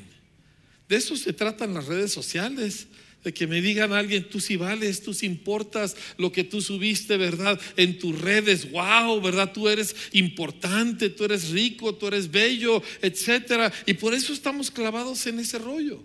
De 0.89 0.97
eso 0.97 1.17
se 1.17 1.33
tratan 1.33 1.75
las 1.75 1.87
redes 1.87 2.13
sociales 2.13 2.89
de 3.23 3.33
que 3.33 3.47
me 3.47 3.61
digan 3.61 3.93
alguien, 3.93 4.29
tú 4.29 4.41
sí 4.41 4.57
vales, 4.57 5.03
tú 5.03 5.15
sí 5.15 5.27
importas 5.27 5.97
lo 6.17 6.33
que 6.33 6.43
tú 6.43 6.61
subiste, 6.61 7.17
¿verdad? 7.17 7.61
En 7.77 7.99
tus 7.99 8.21
redes, 8.21 8.71
wow, 8.71 9.21
¿verdad? 9.21 9.53
Tú 9.53 9.69
eres 9.69 9.95
importante, 10.13 11.09
tú 11.09 11.25
eres 11.25 11.51
rico, 11.51 11.95
tú 11.95 12.09
eres 12.09 12.31
bello, 12.31 12.83
etcétera. 13.01 13.73
Y 13.87 13.95
por 13.95 14.13
eso 14.13 14.33
estamos 14.33 14.71
clavados 14.71 15.25
en 15.27 15.39
ese 15.39 15.59
rollo. 15.59 16.03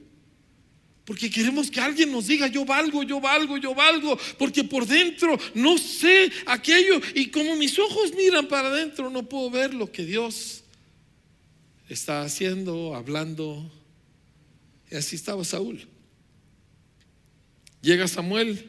Porque 1.06 1.30
queremos 1.30 1.72
que 1.72 1.80
alguien 1.80 2.12
nos 2.12 2.28
diga, 2.28 2.48
yo 2.48 2.66
valgo, 2.66 3.02
yo 3.02 3.22
valgo, 3.22 3.58
yo 3.58 3.74
valgo, 3.74 4.20
porque 4.38 4.66
por 4.66 4.86
dentro 4.86 5.40
no 5.56 5.78
sé 5.78 6.30
aquello 6.46 7.00
y 7.16 7.28
como 7.28 7.56
mis 7.56 7.80
ojos 7.80 8.14
miran 8.14 8.48
para 8.48 8.68
adentro, 8.68 9.10
no 9.10 9.24
puedo 9.24 9.50
ver 9.50 9.74
lo 9.74 9.90
que 9.90 10.06
Dios 10.06 10.64
está 11.88 12.24
haciendo, 12.24 12.94
hablando. 12.94 13.72
Y 14.92 14.96
así 14.96 15.16
estaba 15.16 15.44
Saúl. 15.46 15.88
Llega 17.88 18.10
Samuel 18.10 18.66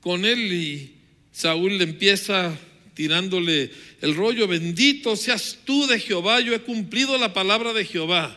con 0.00 0.24
él 0.24 0.50
y 0.50 0.94
Saúl 1.30 1.76
le 1.76 1.84
empieza 1.84 2.58
tirándole 2.94 3.70
el 4.00 4.14
rollo, 4.14 4.48
bendito 4.48 5.14
seas 5.14 5.58
tú 5.66 5.86
de 5.86 6.00
Jehová, 6.00 6.40
yo 6.40 6.54
he 6.54 6.62
cumplido 6.62 7.18
la 7.18 7.34
palabra 7.34 7.74
de 7.74 7.84
Jehová. 7.84 8.34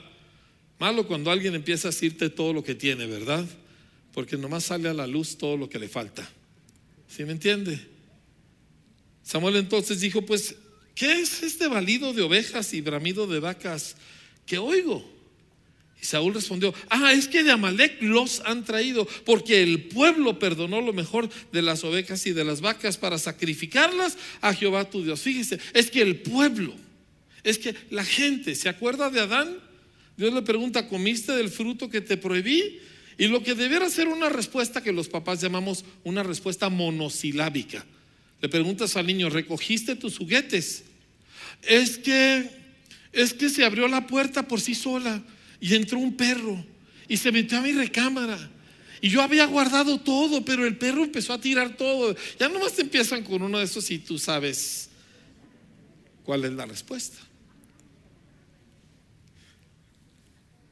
Malo 0.78 1.08
cuando 1.08 1.32
alguien 1.32 1.56
empieza 1.56 1.88
a 1.88 1.92
decirte 1.92 2.30
todo 2.30 2.52
lo 2.52 2.66
que 2.66 2.76
tiene, 2.76 3.06
¿verdad? 3.06 3.48
Porque 4.14 4.36
nomás 4.36 4.66
sale 4.66 4.90
a 4.90 4.94
la 4.94 5.08
luz 5.08 5.38
todo 5.38 5.56
lo 5.56 5.70
que 5.70 5.80
le 5.80 5.88
falta. 5.88 6.30
¿Sí 7.08 7.24
me 7.24 7.32
entiende? 7.32 7.80
Samuel 9.24 9.56
entonces 9.56 10.02
dijo, 10.02 10.26
pues, 10.26 10.54
¿qué 10.96 11.22
es 11.22 11.44
este 11.44 11.70
balido 11.70 12.12
de 12.12 12.24
ovejas 12.24 12.74
y 12.74 12.82
bramido 12.82 13.26
de 13.26 13.40
vacas 13.40 13.96
que 14.46 14.58
oigo? 14.58 15.19
Y 16.02 16.06
Saúl 16.06 16.34
respondió, 16.34 16.74
ah, 16.90 17.12
es 17.12 17.28
que 17.28 17.44
de 17.44 17.52
Amalek 17.52 18.02
los 18.02 18.42
han 18.46 18.64
traído, 18.64 19.06
porque 19.26 19.62
el 19.62 19.84
pueblo 19.84 20.40
perdonó 20.40 20.80
lo 20.80 20.94
mejor 20.94 21.30
de 21.52 21.62
las 21.62 21.84
ovejas 21.84 22.26
y 22.26 22.32
de 22.32 22.46
las 22.46 22.62
vacas 22.62 22.98
para 22.98 23.18
sacrificarlas 23.18 24.18
a 24.40 24.54
Jehová 24.54 24.90
tu 24.90 25.04
Dios. 25.04 25.20
Fíjese, 25.22 25.60
es 25.74 25.92
que 25.92 26.02
el 26.02 26.18
pueblo, 26.18 26.74
es 27.44 27.58
que 27.58 27.76
la 27.90 28.06
gente, 28.06 28.56
¿se 28.56 28.70
acuerda 28.70 29.10
de 29.10 29.20
Adán? 29.20 29.58
Dios 30.16 30.34
le 30.34 30.42
pregunta, 30.42 30.88
¿comiste 30.88 31.34
del 31.34 31.50
fruto 31.50 31.90
que 31.90 32.00
te 32.00 32.16
prohibí? 32.16 32.80
Y 33.18 33.28
lo 33.28 33.44
que 33.44 33.54
debiera 33.54 33.90
ser 33.90 34.08
una 34.08 34.30
respuesta 34.30 34.82
que 34.82 34.94
los 34.94 35.10
papás 35.10 35.42
llamamos 35.42 35.84
una 36.06 36.24
respuesta 36.24 36.70
monosilábica. 36.70 37.86
Le 38.42 38.48
preguntas 38.48 38.96
al 38.96 39.08
niño, 39.08 39.30
¿recogiste 39.30 39.96
tus 39.96 40.18
juguetes? 40.18 40.86
Es 41.64 41.98
que, 41.98 42.50
es 43.12 43.34
que 43.34 43.50
se 43.50 43.66
abrió 43.66 43.90
la 43.90 44.08
puerta 44.08 44.48
por 44.48 44.62
sí 44.62 44.74
sola 44.74 45.22
y 45.60 45.76
entró 45.76 46.00
un 46.00 46.16
perro 46.16 46.64
y 47.08 47.18
se 47.18 47.32
metió 47.32 47.58
a 47.58 47.62
mi 47.62 47.72
recámara. 47.72 48.50
Y 49.02 49.10
yo 49.10 49.22
había 49.22 49.46
guardado 49.46 50.00
todo, 50.00 50.44
pero 50.44 50.66
el 50.66 50.78
perro 50.78 51.04
empezó 51.04 51.34
a 51.34 51.40
tirar 51.40 51.78
todo. 51.78 52.16
Ya 52.40 52.50
nomás 52.50 52.74
te 52.74 52.82
empiezan 52.82 53.24
con 53.24 53.42
uno 53.42 53.60
de 53.60 53.66
esos 53.66 53.90
y 53.92 54.00
tú 54.00 54.20
sabes 54.20 54.90
cuál 56.24 56.46
es 56.46 56.52
la 56.52 56.66
respuesta. 56.66 57.18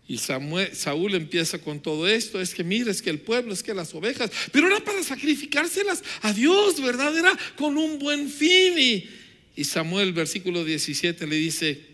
Y 0.10 0.20
Saúl 0.20 1.16
empieza 1.16 1.60
con 1.60 1.82
todo 1.82 2.08
esto, 2.08 2.40
es 2.40 2.54
que 2.54 2.64
mira, 2.64 2.90
es 2.90 3.02
que 3.02 3.10
el 3.10 3.20
pueblo, 3.20 3.52
es 3.52 3.62
que 3.62 3.74
las 3.74 3.94
ovejas, 3.94 4.32
pero 4.54 4.68
era 4.68 4.80
para 4.80 5.04
sacrificárselas 5.04 6.02
a 6.22 6.32
Dios, 6.32 6.82
¿verdad? 6.82 7.18
Era 7.18 7.38
con 7.58 7.78
un 7.78 8.00
buen 8.00 8.30
fin. 8.30 8.80
Y, 8.80 9.10
y 9.58 9.66
Samuel, 9.66 10.14
versículo 10.14 10.64
17, 10.64 11.28
le 11.28 11.36
dice, 11.36 11.86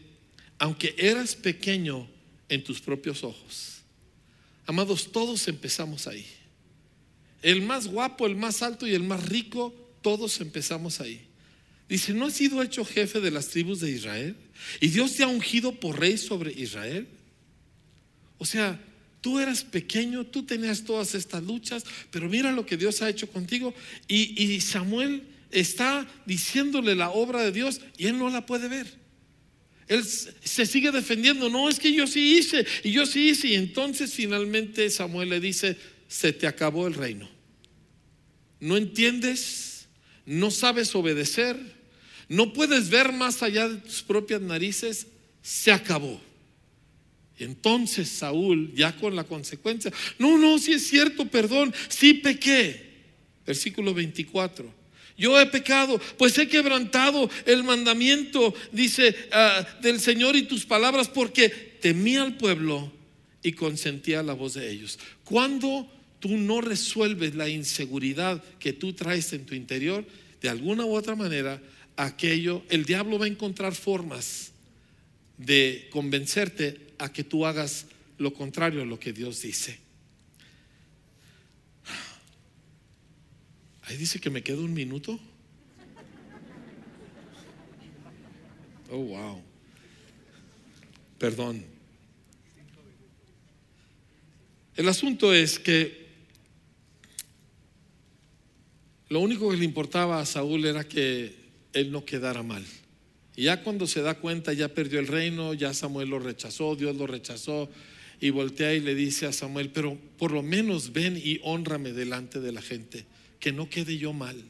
aunque 0.60 0.94
eras 0.98 1.36
pequeño 1.36 2.08
en 2.54 2.64
tus 2.64 2.80
propios 2.80 3.24
ojos. 3.24 3.82
Amados, 4.66 5.12
todos 5.12 5.48
empezamos 5.48 6.08
ahí. 6.08 6.26
El 7.42 7.62
más 7.62 7.88
guapo, 7.88 8.26
el 8.26 8.36
más 8.36 8.62
alto 8.62 8.88
y 8.88 8.94
el 8.94 9.04
más 9.04 9.26
rico, 9.28 9.74
todos 10.02 10.40
empezamos 10.40 11.02
ahí. 11.02 11.22
Dice, 11.90 12.14
¿no 12.14 12.28
has 12.28 12.34
sido 12.34 12.62
hecho 12.62 12.86
jefe 12.86 13.20
de 13.20 13.32
las 13.32 13.50
tribus 13.50 13.82
de 13.82 13.92
Israel? 13.92 14.36
¿Y 14.80 14.88
Dios 14.88 15.16
te 15.16 15.24
ha 15.24 15.28
ungido 15.28 15.80
por 15.80 16.00
rey 16.00 16.18
sobre 16.18 16.54
Israel? 16.54 17.08
O 18.38 18.46
sea, 18.46 18.80
tú 19.20 19.40
eras 19.40 19.64
pequeño, 19.64 20.26
tú 20.26 20.44
tenías 20.44 20.84
todas 20.84 21.16
estas 21.16 21.44
luchas, 21.44 21.84
pero 22.12 22.30
mira 22.30 22.52
lo 22.52 22.66
que 22.66 22.78
Dios 22.78 23.02
ha 23.02 23.10
hecho 23.10 23.28
contigo. 23.30 23.74
Y, 24.08 24.42
y 24.42 24.62
Samuel 24.62 25.24
está 25.52 26.08
diciéndole 26.26 26.96
la 26.96 27.10
obra 27.10 27.42
de 27.42 27.52
Dios 27.52 27.82
y 27.98 28.08
él 28.08 28.18
no 28.18 28.30
la 28.30 28.46
puede 28.46 28.70
ver. 28.70 29.03
Él 29.88 30.04
se 30.04 30.66
sigue 30.66 30.92
defendiendo, 30.92 31.50
no 31.50 31.70
es 31.70 31.80
que 31.80 31.94
yo 31.94 32.08
sí 32.08 32.38
hice 32.38 32.66
y 32.84 32.92
yo 32.92 33.06
sí 33.06 33.30
hice. 33.30 33.50
Y 33.50 33.56
entonces 33.56 34.14
finalmente 34.14 34.90
Samuel 34.90 35.30
le 35.30 35.40
dice, 35.40 35.78
se 36.08 36.34
te 36.34 36.48
acabó 36.48 36.88
el 36.88 36.94
reino. 36.94 37.30
No 38.60 38.78
entiendes, 38.78 39.88
no 40.26 40.52
sabes 40.52 40.96
obedecer, 40.96 41.58
no 42.30 42.54
puedes 42.54 42.90
ver 42.90 43.12
más 43.12 43.44
allá 43.44 43.68
de 43.68 43.78
tus 43.78 44.02
propias 44.02 44.42
narices, 44.42 45.08
se 45.42 45.72
acabó. 45.72 46.22
Entonces 47.38 48.08
Saúl, 48.10 48.74
ya 48.74 48.96
con 48.96 49.16
la 49.16 49.26
consecuencia, 49.26 49.92
no, 50.18 50.38
no, 50.38 50.58
si 50.60 50.74
es 50.74 50.88
cierto, 50.88 51.26
perdón, 51.26 51.74
sí 51.90 52.14
pequé. 52.14 52.94
Versículo 53.46 53.94
24. 53.94 54.83
Yo 55.18 55.40
he 55.40 55.46
pecado, 55.46 56.00
pues 56.18 56.38
he 56.38 56.48
quebrantado 56.48 57.30
el 57.46 57.64
mandamiento, 57.64 58.54
dice, 58.72 59.16
ah, 59.32 59.66
del 59.82 60.00
Señor 60.00 60.36
y 60.36 60.44
tus 60.44 60.66
palabras, 60.66 61.08
porque 61.08 61.50
temía 61.50 62.24
al 62.24 62.38
pueblo 62.38 62.92
y 63.44 63.52
consentía 63.54 64.24
la 64.24 64.34
voz 64.34 64.56
de 64.56 64.72
ellos. 64.72 64.98
Cuando 65.24 65.88
tú 66.20 66.38
no 66.38 66.62
resuelves 66.62 67.36
la 67.36 67.50
inseguridad 67.50 68.42
que 68.58 68.74
tú 68.74 68.94
traes 68.94 69.34
en 69.34 69.46
tu 69.46 69.54
interior, 69.54 70.06
de 70.42 70.50
alguna 70.50 70.86
u 70.86 70.96
otra 70.96 71.16
manera, 71.16 71.62
aquello, 71.96 72.64
el 72.70 72.86
diablo 72.86 73.20
va 73.20 73.26
a 73.26 73.30
encontrar 73.30 73.76
formas 73.76 74.52
de 75.38 75.88
convencerte 75.92 76.80
a 76.98 77.12
que 77.12 77.24
tú 77.24 77.46
hagas 77.46 77.86
lo 78.18 78.34
contrario 78.34 78.82
a 78.82 78.86
lo 78.86 79.00
que 79.00 79.14
Dios 79.14 79.42
dice. 79.42 79.83
Ahí 83.86 83.98
dice 83.98 84.20
que 84.20 84.30
me 84.30 84.42
queda 84.42 84.60
un 84.60 84.74
minuto. 84.74 85.20
Oh, 88.90 88.98
wow. 88.98 89.42
Perdón. 91.18 91.64
El 94.76 94.88
asunto 94.88 95.34
es 95.34 95.60
que 95.60 96.04
lo 99.10 99.20
único 99.20 99.50
que 99.52 99.58
le 99.58 99.66
importaba 99.66 100.20
a 100.20 100.26
Saúl 100.26 100.66
era 100.66 100.84
que 100.84 101.36
él 101.74 101.92
no 101.92 102.06
quedara 102.06 102.42
mal. 102.42 102.64
Y 103.36 103.44
ya 103.44 103.64
cuando 103.64 103.86
se 103.86 104.02
da 104.02 104.16
cuenta, 104.16 104.54
ya 104.54 104.70
perdió 104.70 105.00
el 105.00 105.08
reino, 105.08 105.54
ya 105.54 105.74
Samuel 105.74 106.10
lo 106.10 106.20
rechazó, 106.20 106.76
Dios 106.76 106.96
lo 106.96 107.08
rechazó, 107.08 107.70
y 108.20 108.30
voltea 108.30 108.74
y 108.74 108.80
le 108.80 108.96
dice 108.96 109.26
a 109.26 109.34
Samuel, 109.34 109.70
pero 109.70 109.98
por 110.18 110.32
lo 110.32 110.42
menos 110.42 110.94
ven 110.94 111.20
y 111.22 111.40
honrame 111.44 111.94
delante 111.94 112.40
de 112.40 112.52
la 112.52 112.62
gente 112.62 113.06
que 113.44 113.52
no 113.52 113.70
quede 113.70 113.98
yo 113.98 114.14
mal, 114.14 114.42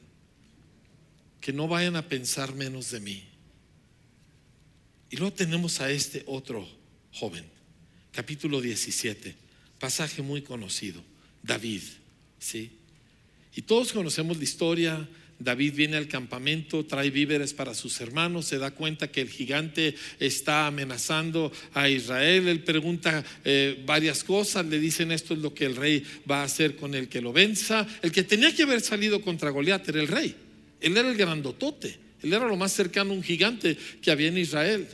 que 1.41 1.51
no 1.51 1.67
vayan 1.67 1.95
a 1.95 2.08
pensar 2.08 2.53
menos 2.53 2.91
de 2.91 2.99
mí. 2.99 3.23
Y 5.10 5.15
luego 5.15 5.34
tenemos 5.34 5.82
a 5.82 5.89
este 5.89 6.21
otro 6.27 6.63
joven, 7.12 7.43
capítulo 8.12 8.62
17, 8.62 9.36
pasaje 9.79 10.21
muy 10.21 10.43
conocido, 10.43 11.03
David, 11.41 11.82
¿sí? 12.38 12.77
Y 13.56 13.63
todos 13.63 13.91
conocemos 13.93 14.38
la 14.38 14.43
historia 14.43 15.10
David 15.39 15.73
viene 15.73 15.97
al 15.97 16.07
campamento, 16.07 16.85
trae 16.85 17.09
víveres 17.09 17.53
para 17.53 17.73
sus 17.73 17.99
hermanos, 18.01 18.45
se 18.45 18.57
da 18.57 18.71
cuenta 18.71 19.11
que 19.11 19.21
el 19.21 19.29
gigante 19.29 19.95
está 20.19 20.67
amenazando 20.67 21.51
a 21.73 21.89
Israel. 21.89 22.47
Él 22.47 22.63
pregunta 22.63 23.23
eh, 23.43 23.81
varias 23.85 24.23
cosas, 24.23 24.65
le 24.65 24.79
dicen 24.79 25.11
esto 25.11 25.33
es 25.33 25.39
lo 25.39 25.53
que 25.53 25.65
el 25.65 25.75
rey 25.75 26.03
va 26.29 26.41
a 26.41 26.45
hacer 26.45 26.75
con 26.75 26.95
el 26.95 27.09
que 27.09 27.21
lo 27.21 27.33
venza. 27.33 27.87
El 28.01 28.11
que 28.11 28.23
tenía 28.23 28.55
que 28.55 28.63
haber 28.63 28.81
salido 28.81 29.21
contra 29.21 29.49
Goliat 29.49 29.87
era 29.89 29.99
el 29.99 30.07
rey. 30.07 30.35
Él 30.79 30.97
era 30.97 31.09
el 31.09 31.17
grandotote, 31.17 31.97
él 32.21 32.33
era 32.33 32.47
lo 32.47 32.57
más 32.57 32.71
cercano 32.73 33.11
a 33.11 33.15
un 33.15 33.23
gigante 33.23 33.77
que 34.01 34.11
había 34.11 34.27
en 34.27 34.37
Israel. 34.37 34.87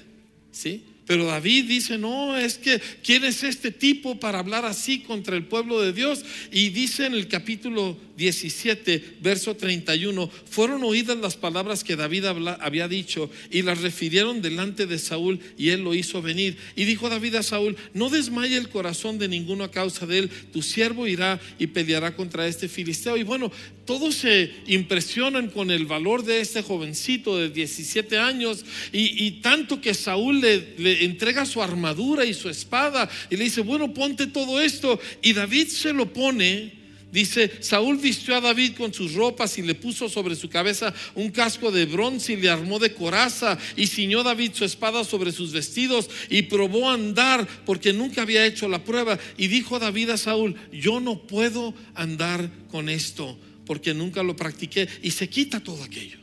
¿sí? 0.51 0.83
Pero 1.09 1.25
David 1.25 1.65
dice, 1.65 1.97
no, 1.97 2.37
es 2.37 2.59
que 2.59 2.79
¿quién 3.03 3.23
es 3.23 3.41
este 3.41 3.71
tipo 3.71 4.19
para 4.19 4.37
hablar 4.37 4.65
así 4.65 4.99
contra 4.99 5.35
el 5.35 5.43
pueblo 5.43 5.81
de 5.81 5.91
Dios? 5.91 6.23
Y 6.51 6.69
dice 6.69 7.07
en 7.07 7.15
el 7.15 7.27
capítulo 7.27 7.97
17, 8.15 9.17
verso 9.19 9.55
31, 9.55 10.29
fueron 10.45 10.83
oídas 10.83 11.17
las 11.17 11.35
palabras 11.35 11.83
que 11.83 11.95
David 11.95 12.25
había 12.59 12.87
dicho 12.87 13.31
y 13.49 13.63
las 13.63 13.81
refirieron 13.81 14.43
delante 14.43 14.85
de 14.85 14.99
Saúl 14.99 15.39
y 15.57 15.69
él 15.69 15.81
lo 15.81 15.95
hizo 15.95 16.21
venir. 16.21 16.57
Y 16.75 16.85
dijo 16.85 17.09
David 17.09 17.35
a 17.35 17.43
Saúl, 17.43 17.75
no 17.95 18.11
desmaye 18.11 18.55
el 18.57 18.69
corazón 18.69 19.17
de 19.17 19.29
ninguno 19.29 19.63
a 19.63 19.71
causa 19.71 20.05
de 20.05 20.19
él, 20.19 20.29
tu 20.53 20.61
siervo 20.61 21.07
irá 21.07 21.39
y 21.57 21.65
peleará 21.65 22.15
contra 22.15 22.45
este 22.45 22.69
filisteo. 22.69 23.17
Y 23.17 23.23
bueno, 23.23 23.51
todos 23.89 24.17
se 24.17 24.51
impresionan 24.67 25.49
con 25.49 25.71
el 25.71 25.87
valor 25.87 26.23
de 26.23 26.41
este 26.41 26.61
jovencito 26.61 27.39
de 27.39 27.49
17 27.49 28.19
años 28.19 28.63
y, 28.91 29.31
tanto 29.41 29.81
que 29.81 29.95
Saúl 29.95 30.41
le, 30.41 31.05
entrega 31.05 31.43
su 31.43 31.59
armadura 31.63 32.23
y 32.23 32.35
su 32.35 32.49
espada 32.49 33.09
y 33.31 33.35
le 33.35 33.45
dice, 33.45 33.61
bueno, 33.61 33.91
ponte 33.91 34.27
todo 34.27 34.61
esto. 34.61 34.99
Y 35.23 35.33
David 35.33 35.69
se 35.69 35.91
lo 35.91 36.13
pone 36.13 36.77
Dice, 37.11 37.51
Saúl 37.61 37.97
vistió 37.97 38.35
a 38.35 38.41
David 38.41 38.75
con 38.77 38.93
sus 38.93 39.15
ropas 39.15 39.57
y 39.57 39.63
le 39.63 39.73
puso 39.73 40.07
sobre 40.07 40.35
su 40.35 40.47
cabeza 40.47 40.93
un 41.15 41.31
casco 41.31 41.71
de 41.71 41.87
bronce 41.87 42.33
y 42.33 42.35
le 42.35 42.51
armó 42.51 42.77
de 42.77 42.93
coraza 42.93 43.57
y 43.75 43.87
ciñó 43.87 44.21
David 44.21 44.51
su 44.53 44.63
espada 44.63 45.03
sobre 45.03 45.31
sus 45.31 45.51
vestidos 45.51 46.07
y 46.29 46.43
probó 46.43 46.91
andar 46.91 47.47
porque 47.65 47.93
nunca 47.93 48.21
había 48.21 48.45
hecho 48.45 48.69
la 48.69 48.83
prueba. 48.83 49.17
Y 49.35 49.47
dijo 49.47 49.79
David 49.79 50.11
a 50.11 50.17
Saúl, 50.17 50.55
yo 50.71 50.99
no 50.99 51.23
puedo 51.23 51.73
andar 51.95 52.51
con 52.69 52.89
esto 52.89 53.35
porque 53.69 53.93
nunca 53.93 54.23
lo 54.23 54.35
practiqué. 54.35 54.89
Y 55.03 55.11
se 55.11 55.29
quita 55.29 55.59
todo 55.59 55.83
aquello. 55.83 56.17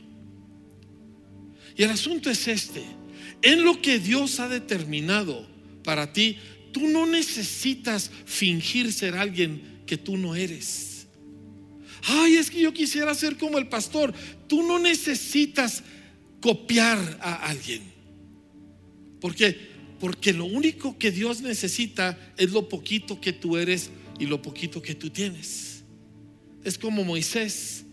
Y 1.77 1.83
el 1.83 1.89
asunto 1.91 2.29
es 2.29 2.45
este, 2.45 2.83
en 3.41 3.63
lo 3.63 3.81
que 3.81 3.99
Dios 3.99 4.41
ha 4.41 4.49
determinado 4.49 5.47
para 5.81 6.11
ti, 6.11 6.35
tú 6.73 6.89
no 6.89 7.05
necesitas 7.05 8.11
fingir 8.25 8.91
ser 8.91 9.15
alguien 9.15 9.61
que 9.85 9.95
tú 9.95 10.17
no 10.17 10.35
eres. 10.35 11.07
Ay, 12.03 12.35
es 12.35 12.51
que 12.51 12.59
yo 12.59 12.73
quisiera 12.73 13.15
ser 13.15 13.37
como 13.37 13.57
el 13.57 13.69
pastor. 13.69 14.13
Tú 14.49 14.67
no 14.67 14.77
necesitas 14.77 15.83
copiar 16.41 17.17
a 17.21 17.47
alguien. 17.47 17.81
¿Por 19.21 19.33
qué? 19.33 19.57
Porque 20.01 20.33
lo 20.33 20.43
único 20.43 20.97
que 20.97 21.11
Dios 21.11 21.39
necesita 21.39 22.19
es 22.35 22.51
lo 22.51 22.67
poquito 22.67 23.21
que 23.21 23.31
tú 23.31 23.55
eres 23.55 23.89
y 24.19 24.25
lo 24.25 24.41
poquito 24.41 24.81
que 24.81 24.95
tú 24.95 25.09
tienes. 25.09 25.66
Es 26.63 26.77
como 26.77 27.03
Moisés. 27.03 27.83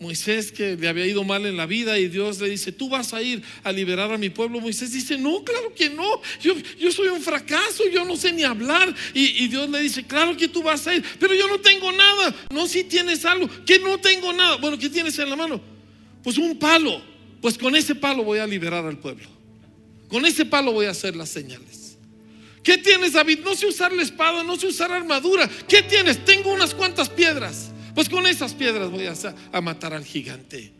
Moisés 0.00 0.50
que 0.50 0.76
le 0.76 0.88
había 0.88 1.06
ido 1.06 1.22
mal 1.24 1.44
en 1.44 1.58
la 1.58 1.66
vida 1.66 1.98
y 1.98 2.08
Dios 2.08 2.40
le 2.40 2.48
dice, 2.48 2.72
tú 2.72 2.88
vas 2.88 3.12
a 3.12 3.22
ir 3.22 3.42
a 3.62 3.70
liberar 3.70 4.10
a 4.10 4.16
mi 4.16 4.30
pueblo. 4.30 4.58
Moisés 4.58 4.92
dice, 4.92 5.18
no, 5.18 5.44
claro 5.44 5.74
que 5.74 5.90
no, 5.90 6.08
yo, 6.40 6.54
yo 6.78 6.90
soy 6.90 7.08
un 7.08 7.20
fracaso, 7.20 7.84
yo 7.92 8.06
no 8.06 8.16
sé 8.16 8.32
ni 8.32 8.42
hablar. 8.42 8.94
Y, 9.12 9.44
y, 9.44 9.48
Dios 9.48 9.68
le 9.68 9.80
dice, 9.80 10.04
claro 10.04 10.34
que 10.38 10.48
tú 10.48 10.62
vas 10.62 10.86
a 10.86 10.94
ir, 10.94 11.04
pero 11.18 11.34
yo 11.34 11.46
no 11.48 11.60
tengo 11.60 11.92
nada. 11.92 12.34
No, 12.50 12.66
si 12.66 12.84
tienes 12.84 13.26
algo, 13.26 13.46
que 13.66 13.78
no 13.78 13.98
tengo 13.98 14.32
nada. 14.32 14.56
Bueno, 14.56 14.78
¿qué 14.78 14.88
tienes 14.88 15.18
en 15.18 15.28
la 15.28 15.36
mano? 15.36 15.60
Pues 16.22 16.38
un 16.38 16.58
palo. 16.58 17.02
Pues 17.42 17.58
con 17.58 17.76
ese 17.76 17.94
palo 17.94 18.24
voy 18.24 18.38
a 18.38 18.46
liberar 18.46 18.86
al 18.86 18.98
pueblo. 18.98 19.28
Con 20.08 20.24
ese 20.24 20.46
palo 20.46 20.72
voy 20.72 20.86
a 20.86 20.90
hacer 20.90 21.14
las 21.14 21.28
señales. 21.28 21.98
¿Qué 22.62 22.78
tienes, 22.78 23.14
David? 23.14 23.40
No 23.44 23.54
sé 23.54 23.66
usar 23.66 23.92
la 23.92 24.02
espada, 24.02 24.42
no 24.44 24.56
sé 24.56 24.66
usar 24.66 24.92
armadura. 24.92 25.48
¿Qué 25.68 25.82
tienes? 25.82 26.24
Tengo 26.24 26.52
unas 26.52 26.74
cuantas 26.74 27.08
piedras. 27.08 27.70
Pues 27.94 28.08
con 28.08 28.26
esas 28.26 28.54
piedras 28.54 28.90
voy 28.90 29.06
a, 29.06 29.60
matar 29.60 29.94
al 29.94 30.04
gigante. 30.04 30.72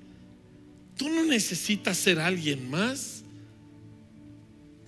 Tú 0.97 1.09
no 1.09 1.25
necesitas 1.25 1.97
ser 1.97 2.19
alguien 2.19 2.71
más. 2.71 3.23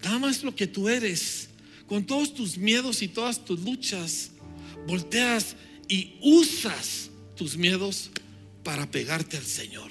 Nada 0.03 0.19
más 0.19 0.43
lo 0.43 0.55
que 0.55 0.67
tú 0.67 0.89
eres. 0.89 1.49
Con 1.87 2.05
todos 2.05 2.35
tus 2.35 2.57
miedos 2.57 3.03
y 3.03 3.09
todas 3.09 3.45
tus 3.45 3.61
luchas, 3.61 4.31
volteas 4.87 5.57
y 5.89 6.15
usas 6.23 7.11
tus 7.37 7.57
miedos 7.57 8.11
para 8.63 8.91
pegarte 8.91 9.37
al 9.37 9.45
Señor. 9.45 9.91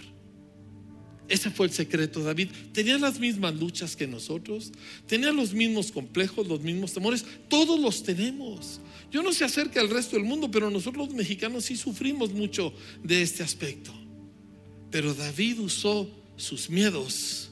Ese 1.32 1.50
fue 1.50 1.68
el 1.68 1.72
secreto. 1.72 2.24
David 2.24 2.50
tenía 2.74 2.98
las 2.98 3.20
mismas 3.20 3.56
luchas 3.56 3.96
que 3.96 4.06
nosotros, 4.06 4.72
tenía 5.08 5.32
los 5.32 5.54
mismos 5.54 5.92
complejos, 5.92 6.46
los 6.46 6.62
mismos 6.62 6.94
temores. 6.94 7.26
Todos 7.48 7.80
los 7.80 8.04
tenemos. 8.04 8.82
Yo 9.12 9.22
no 9.22 9.34
sé 9.34 9.44
acerca 9.44 9.82
del 9.82 9.90
resto 9.90 10.16
del 10.16 10.26
mundo, 10.26 10.50
pero 10.50 10.70
nosotros 10.70 11.08
los 11.08 11.16
mexicanos 11.16 11.66
sí 11.66 11.76
sufrimos 11.76 12.32
mucho 12.32 12.74
de 13.04 13.22
este 13.22 13.44
aspecto. 13.44 13.94
Pero 14.90 15.14
David 15.14 15.60
usó 15.60 16.10
sus 16.38 16.70
miedos 16.70 17.52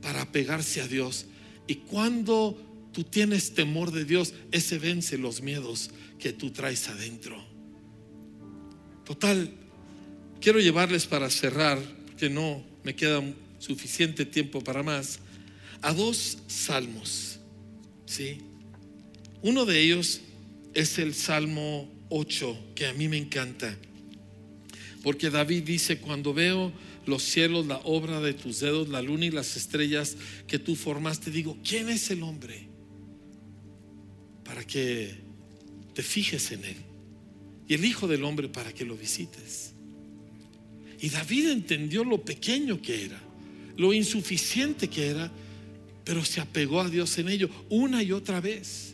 para 0.00 0.30
pegarse 0.30 0.80
a 0.80 0.86
Dios. 0.86 1.26
Y 1.66 1.76
cuando 1.76 2.56
tú 2.92 3.02
tienes 3.02 3.54
temor 3.54 3.90
de 3.90 4.04
Dios, 4.04 4.32
ese 4.52 4.78
vence 4.78 5.18
los 5.18 5.42
miedos 5.42 5.90
que 6.20 6.32
tú 6.32 6.50
traes 6.50 6.88
adentro. 6.88 7.44
Total, 9.04 9.52
quiero 10.40 10.60
llevarles 10.60 11.06
para 11.06 11.30
cerrar, 11.30 11.80
porque 12.06 12.30
no 12.30 12.64
me 12.84 12.94
queda 12.94 13.22
suficiente 13.58 14.24
tiempo 14.24 14.62
para 14.62 14.82
más, 14.82 15.18
a 15.82 15.92
dos 15.92 16.38
salmos. 16.46 17.40
¿sí? 18.06 18.38
Uno 19.42 19.64
de 19.64 19.80
ellos 19.80 20.20
es 20.74 20.98
el 20.98 21.14
Salmo 21.14 21.90
8, 22.10 22.72
que 22.74 22.86
a 22.86 22.92
mí 22.92 23.08
me 23.08 23.16
encanta. 23.16 23.76
Porque 25.02 25.30
David 25.30 25.62
dice, 25.64 25.98
cuando 25.98 26.34
veo 26.34 26.72
los 27.06 27.22
cielos, 27.22 27.66
la 27.66 27.78
obra 27.78 28.20
de 28.20 28.34
tus 28.34 28.60
dedos, 28.60 28.88
la 28.88 29.02
luna 29.02 29.26
y 29.26 29.30
las 29.30 29.56
estrellas 29.56 30.16
que 30.46 30.58
tú 30.58 30.76
formaste, 30.76 31.30
digo, 31.30 31.58
¿quién 31.62 31.88
es 31.88 32.10
el 32.10 32.22
hombre? 32.22 32.68
Para 34.44 34.64
que 34.64 35.14
te 35.94 36.02
fijes 36.02 36.50
en 36.52 36.64
él. 36.64 36.76
Y 37.68 37.74
el 37.74 37.84
Hijo 37.84 38.06
del 38.06 38.24
Hombre 38.24 38.48
para 38.48 38.72
que 38.72 38.84
lo 38.84 38.96
visites. 38.96 39.72
Y 41.00 41.08
David 41.08 41.50
entendió 41.50 42.04
lo 42.04 42.22
pequeño 42.22 42.80
que 42.80 43.04
era, 43.04 43.20
lo 43.76 43.92
insuficiente 43.92 44.88
que 44.88 45.06
era, 45.06 45.30
pero 46.04 46.24
se 46.24 46.40
apegó 46.40 46.80
a 46.80 46.88
Dios 46.88 47.16
en 47.18 47.28
ello 47.28 47.48
una 47.70 48.02
y 48.02 48.12
otra 48.12 48.40
vez. 48.40 48.93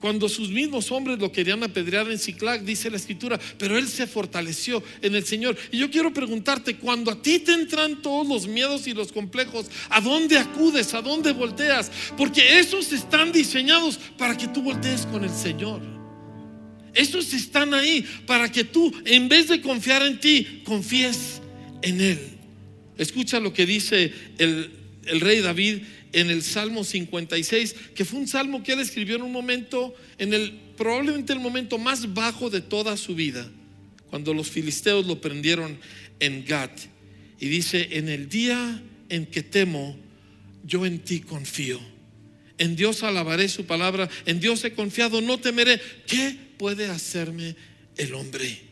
Cuando 0.00 0.28
sus 0.28 0.48
mismos 0.50 0.92
hombres 0.92 1.18
lo 1.18 1.32
querían 1.32 1.62
apedrear 1.64 2.08
en 2.08 2.18
Ciclac, 2.18 2.62
dice 2.62 2.88
la 2.88 2.96
escritura, 2.96 3.38
pero 3.58 3.76
él 3.76 3.88
se 3.88 4.06
fortaleció 4.06 4.82
en 5.02 5.16
el 5.16 5.24
Señor. 5.24 5.56
Y 5.72 5.78
yo 5.78 5.90
quiero 5.90 6.12
preguntarte, 6.12 6.76
cuando 6.76 7.10
a 7.10 7.20
ti 7.20 7.40
te 7.40 7.52
entran 7.52 8.00
todos 8.00 8.26
los 8.26 8.46
miedos 8.46 8.86
y 8.86 8.94
los 8.94 9.10
complejos, 9.10 9.66
¿a 9.90 10.00
dónde 10.00 10.38
acudes? 10.38 10.94
¿A 10.94 11.02
dónde 11.02 11.32
volteas? 11.32 11.90
Porque 12.16 12.60
esos 12.60 12.92
están 12.92 13.32
diseñados 13.32 13.98
para 14.16 14.36
que 14.36 14.46
tú 14.46 14.62
voltees 14.62 15.04
con 15.06 15.24
el 15.24 15.30
Señor. 15.30 15.80
Esos 16.94 17.32
están 17.34 17.74
ahí 17.74 18.06
para 18.26 18.50
que 18.52 18.64
tú, 18.64 18.92
en 19.04 19.28
vez 19.28 19.48
de 19.48 19.60
confiar 19.60 20.02
en 20.02 20.20
ti, 20.20 20.62
confíes 20.64 21.40
en 21.82 22.00
Él. 22.00 22.18
Escucha 22.96 23.40
lo 23.40 23.52
que 23.52 23.66
dice 23.66 24.12
el, 24.38 24.70
el 25.06 25.20
rey 25.20 25.40
David 25.40 25.78
en 26.12 26.30
el 26.30 26.42
Salmo 26.42 26.84
56, 26.84 27.74
que 27.94 28.04
fue 28.04 28.20
un 28.20 28.28
salmo 28.28 28.62
que 28.62 28.72
él 28.72 28.80
escribió 28.80 29.16
en 29.16 29.22
un 29.22 29.32
momento, 29.32 29.94
en 30.18 30.34
el 30.34 30.52
probablemente 30.76 31.32
el 31.32 31.40
momento 31.40 31.78
más 31.78 32.14
bajo 32.14 32.50
de 32.50 32.60
toda 32.60 32.96
su 32.96 33.14
vida, 33.14 33.50
cuando 34.10 34.32
los 34.32 34.50
filisteos 34.50 35.06
lo 35.06 35.20
prendieron 35.20 35.78
en 36.20 36.44
Gat. 36.44 36.72
Y 37.40 37.48
dice, 37.48 37.88
en 37.92 38.08
el 38.08 38.28
día 38.28 38.82
en 39.08 39.26
que 39.26 39.42
temo, 39.42 39.96
yo 40.64 40.86
en 40.86 41.00
ti 41.00 41.20
confío. 41.20 41.80
En 42.58 42.74
Dios 42.74 43.02
alabaré 43.02 43.48
su 43.48 43.66
palabra, 43.66 44.08
en 44.26 44.40
Dios 44.40 44.64
he 44.64 44.72
confiado, 44.72 45.20
no 45.20 45.38
temeré. 45.38 45.80
¿Qué 46.06 46.36
puede 46.58 46.86
hacerme 46.86 47.54
el 47.96 48.14
hombre? 48.14 48.67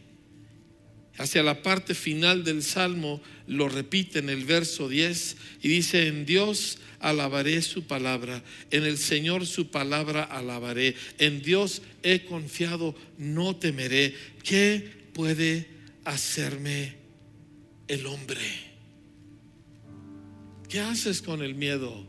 Hacia 1.18 1.42
la 1.42 1.62
parte 1.62 1.94
final 1.94 2.44
del 2.44 2.62
Salmo 2.62 3.22
lo 3.46 3.68
repite 3.68 4.18
en 4.18 4.28
el 4.28 4.44
verso 4.44 4.88
10 4.88 5.36
y 5.62 5.68
dice, 5.68 6.08
en 6.08 6.26
Dios 6.26 6.78
alabaré 7.00 7.62
su 7.62 7.84
palabra, 7.84 8.42
en 8.70 8.84
el 8.84 8.98
Señor 8.98 9.46
su 9.46 9.70
palabra 9.70 10.24
alabaré, 10.24 10.94
en 11.18 11.42
Dios 11.42 11.82
he 12.02 12.24
confiado, 12.24 12.94
no 13.16 13.56
temeré. 13.56 14.14
¿Qué 14.42 14.90
puede 15.12 15.68
hacerme 16.04 16.94
el 17.88 18.06
hombre? 18.06 18.40
¿Qué 20.68 20.80
haces 20.80 21.22
con 21.22 21.42
el 21.42 21.54
miedo 21.54 22.06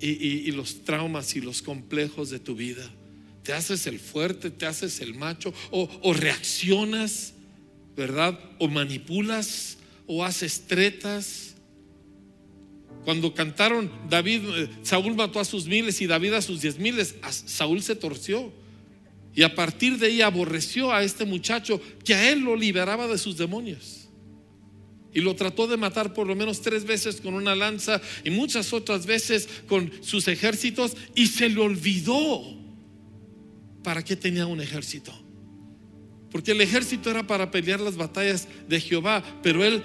y, 0.00 0.50
los 0.52 0.84
traumas 0.84 1.36
y 1.36 1.40
los 1.40 1.62
complejos 1.62 2.30
de 2.30 2.40
tu 2.40 2.56
vida? 2.56 2.90
¿Te 3.42 3.52
haces 3.52 3.86
el 3.86 4.00
fuerte, 4.00 4.50
te 4.50 4.66
haces 4.66 5.00
el 5.00 5.14
macho 5.14 5.52
o, 5.70 5.88
o 6.02 6.14
reaccionas, 6.14 7.34
verdad? 7.96 8.38
¿O 8.58 8.68
manipulas 8.68 9.78
o 10.06 10.24
haces 10.24 10.66
tretas? 10.66 11.54
Cuando 13.04 13.34
cantaron 13.34 13.90
David, 14.08 14.40
eh, 14.56 14.68
Saúl 14.82 15.14
mató 15.14 15.38
a 15.38 15.44
sus 15.44 15.66
miles 15.66 16.00
y 16.00 16.06
David 16.06 16.34
a 16.34 16.42
sus 16.42 16.62
diez 16.62 16.78
miles, 16.78 17.14
Saúl 17.30 17.82
se 17.82 17.96
torció. 17.96 18.52
Y 19.34 19.42
a 19.42 19.54
partir 19.54 19.98
de 19.98 20.06
ahí 20.06 20.22
aborreció 20.22 20.92
a 20.92 21.02
este 21.02 21.24
muchacho 21.24 21.80
que 22.04 22.14
a 22.14 22.30
él 22.30 22.40
lo 22.40 22.56
liberaba 22.56 23.08
de 23.08 23.18
sus 23.18 23.36
demonios. 23.36 24.08
Y 25.12 25.20
lo 25.20 25.34
trató 25.36 25.66
de 25.66 25.76
matar 25.76 26.14
por 26.14 26.26
lo 26.26 26.34
menos 26.34 26.62
tres 26.62 26.84
veces 26.84 27.20
con 27.20 27.34
una 27.34 27.54
lanza 27.54 28.00
y 28.24 28.30
muchas 28.30 28.72
otras 28.72 29.06
veces 29.06 29.48
con 29.68 29.92
sus 30.02 30.26
ejércitos 30.28 30.96
y 31.14 31.26
se 31.28 31.48
le 31.48 31.60
olvidó 31.60 32.42
para 33.82 34.04
qué 34.04 34.16
tenía 34.16 34.46
un 34.46 34.60
ejército. 34.60 35.12
Porque 36.34 36.50
el 36.50 36.60
ejército 36.60 37.12
era 37.12 37.24
para 37.24 37.52
pelear 37.52 37.78
las 37.78 37.94
batallas 37.94 38.48
de 38.68 38.80
Jehová, 38.80 39.22
pero 39.40 39.64
él 39.64 39.84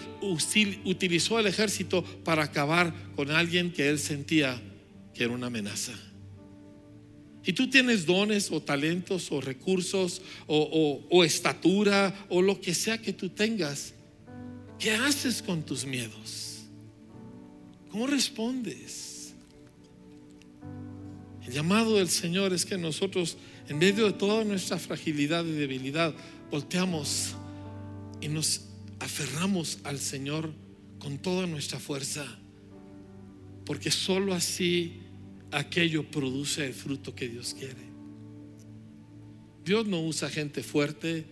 utilizó 0.84 1.38
el 1.38 1.46
ejército 1.46 2.04
para 2.24 2.42
acabar 2.44 2.92
con 3.16 3.30
alguien 3.30 3.72
que 3.72 3.88
él 3.88 4.00
sentía 4.00 4.60
que 5.14 5.26
era 5.26 5.34
una 5.34 5.46
amenaza. 5.46 5.94
Y 7.46 7.54
tú 7.54 7.70
tienes 7.70 8.08
dones 8.08 8.50
o 8.50 8.64
talentos 8.64 9.32
o 9.32 9.40
recursos 9.40 10.24
o, 10.48 11.24
estatura 11.24 12.26
o 12.30 12.42
lo 12.42 12.60
que 12.60 12.74
sea 12.74 13.00
que 13.00 13.14
tú 13.14 13.30
tengas. 13.30 13.94
¿Qué 14.80 14.90
haces 14.90 15.44
con 15.44 15.62
tus 15.62 15.86
miedos? 15.86 16.64
¿Cómo 17.92 18.08
respondes? 18.08 19.36
El 21.46 21.54
llamado 21.54 21.98
del 21.98 22.10
Señor 22.10 22.54
es 22.54 22.66
que 22.66 22.80
nosotros, 22.80 23.38
en 23.68 23.78
medio 23.78 24.08
de 24.08 24.14
toda 24.14 24.44
nuestra 24.44 24.80
fragilidad 24.80 25.46
y 25.46 25.52
debilidad, 25.52 26.16
volteamos 26.52 27.36
y 28.22 28.28
nos 28.28 28.66
aferramos 29.00 29.80
al 29.84 30.00
Señor 30.00 30.52
con 31.00 31.18
toda 31.18 31.48
nuestra 31.48 31.80
fuerza, 31.80 32.26
porque 33.66 33.92
sólo 33.92 34.34
así 34.34 35.00
aquello 35.52 36.10
produce 36.10 36.66
el 36.66 36.74
fruto 36.74 37.16
que 37.16 37.30
Dios 37.30 37.56
quiere. 37.58 37.90
Dios 39.64 39.86
no 39.88 40.02
usa 40.02 40.30
gente 40.30 40.64
fuerte 40.64 41.26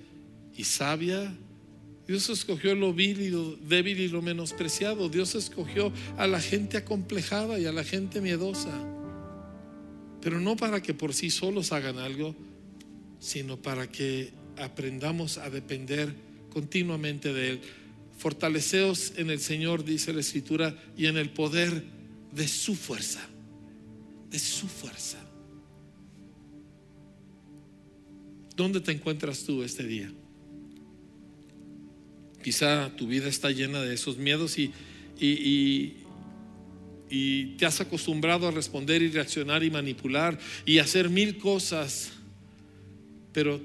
y 0.56 0.64
sabia. 0.64 1.36
Dios 2.08 2.30
escogió 2.30 2.74
lo 2.76 2.94
vil 2.94 3.22
y 3.22 3.30
lo 3.30 3.56
débil 3.56 4.00
y 4.00 4.08
lo 4.08 4.22
menospreciado. 4.22 5.10
Dios 5.10 5.36
escogió 5.36 5.92
a 6.18 6.28
la 6.28 6.40
gente 6.40 6.78
acomplejada 6.78 7.60
y 7.60 7.66
a 7.66 7.72
la 7.72 7.84
gente 7.84 8.22
miedosa. 8.22 8.72
Pero 10.22 10.40
no 10.40 10.56
para 10.56 10.82
que 10.82 10.94
por 10.94 11.14
sí 11.14 11.30
solos 11.30 11.72
hagan 11.72 11.98
algo, 11.98 12.36
sino 13.20 13.58
para 13.58 13.90
que 13.90 14.32
aprendamos 14.60 15.38
a 15.38 15.50
depender 15.50 16.14
continuamente 16.50 17.34
de 17.34 17.52
Él. 17.52 17.62
Fortaleceos 18.18 19.14
en 19.18 19.30
el 19.30 19.40
Señor, 19.40 19.84
dice 19.84 20.14
la 20.14 20.22
Escritura, 20.22 20.76
y 20.98 21.06
en 21.06 21.18
el 21.18 21.30
poder 21.30 21.84
de 22.32 22.48
su 22.48 22.76
fuerza. 22.76 23.28
De 24.32 24.40
su 24.40 24.68
fuerza. 24.68 25.20
¿Dónde 28.56 28.82
te 28.82 28.92
encuentras 28.92 29.44
tú 29.44 29.62
este 29.62 29.84
día? 29.84 30.12
Quizá 32.44 32.96
tu 32.96 33.08
vida 33.08 33.28
está 33.28 33.52
llena 33.52 33.82
de 33.82 33.94
esos 33.94 34.18
miedos 34.18 34.58
y, 34.58 34.74
y, 35.20 35.98
y 37.10 37.46
te 37.58 37.66
has 37.68 37.82
acostumbrado 37.82 38.48
a 38.48 38.52
responder 38.52 39.04
y 39.04 39.10
reaccionar 39.10 39.64
y 39.64 39.70
manipular 39.70 40.40
y 40.66 40.80
hacer 40.80 41.10
mil 41.10 41.38
cosas, 41.38 42.14
pero 43.32 43.62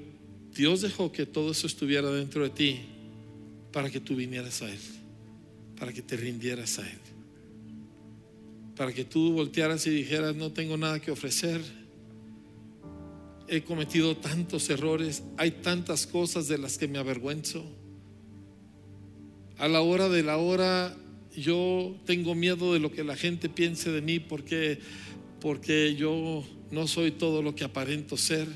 Dios 0.53 0.81
dejó 0.81 1.11
que 1.11 1.25
todo 1.25 1.51
eso 1.51 1.67
estuviera 1.67 2.09
dentro 2.11 2.43
de 2.43 2.49
ti 2.49 2.79
para 3.71 3.89
que 3.89 3.99
tú 3.99 4.15
vinieras 4.15 4.61
a 4.61 4.69
Él, 4.69 4.79
para 5.79 5.91
que 5.91 6.01
te 6.01 6.15
rindieras 6.15 6.79
a 6.79 6.89
Él, 6.89 6.99
para 8.75 8.93
que 8.93 9.03
tú 9.03 9.33
voltearas 9.33 9.87
y 9.87 9.89
dijeras, 9.89 10.35
no 10.35 10.51
tengo 10.51 10.77
nada 10.77 10.99
que 10.99 11.11
ofrecer, 11.11 11.61
he 13.47 13.63
cometido 13.63 14.15
tantos 14.17 14.69
errores, 14.69 15.23
hay 15.37 15.51
tantas 15.51 16.05
cosas 16.05 16.47
de 16.47 16.57
las 16.57 16.77
que 16.77 16.87
me 16.87 16.99
avergüenzo. 16.99 17.65
A 19.57 19.67
la 19.67 19.81
hora 19.81 20.09
de 20.09 20.23
la 20.23 20.37
hora 20.37 20.95
yo 21.35 21.95
tengo 22.05 22.35
miedo 22.35 22.73
de 22.73 22.79
lo 22.79 22.91
que 22.91 23.03
la 23.03 23.15
gente 23.15 23.49
piense 23.49 23.91
de 23.91 24.01
mí 24.01 24.19
porque 24.19 24.79
porque 25.41 25.95
yo 25.95 26.43
no 26.71 26.87
soy 26.87 27.11
todo 27.11 27.41
lo 27.41 27.53
que 27.53 27.65
aparento 27.65 28.15
ser 28.15 28.47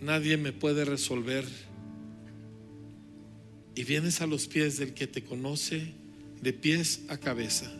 nadie 0.00 0.36
me 0.36 0.52
puede 0.52 0.84
resolver. 0.84 1.44
Y 3.74 3.84
vienes 3.84 4.20
a 4.20 4.26
los 4.26 4.46
pies 4.46 4.78
del 4.78 4.94
que 4.94 5.06
te 5.06 5.22
conoce 5.22 5.92
de 6.40 6.52
pies 6.52 7.02
a 7.08 7.18
cabeza, 7.18 7.70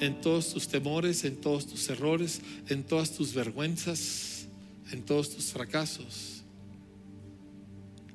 en 0.00 0.20
todos 0.20 0.52
tus 0.52 0.68
temores, 0.68 1.24
en 1.24 1.36
todos 1.36 1.66
tus 1.66 1.88
errores, 1.88 2.40
en 2.68 2.82
todas 2.82 3.12
tus 3.12 3.34
vergüenzas, 3.34 4.46
en 4.90 5.02
todos 5.02 5.34
tus 5.34 5.46
fracasos. 5.46 6.42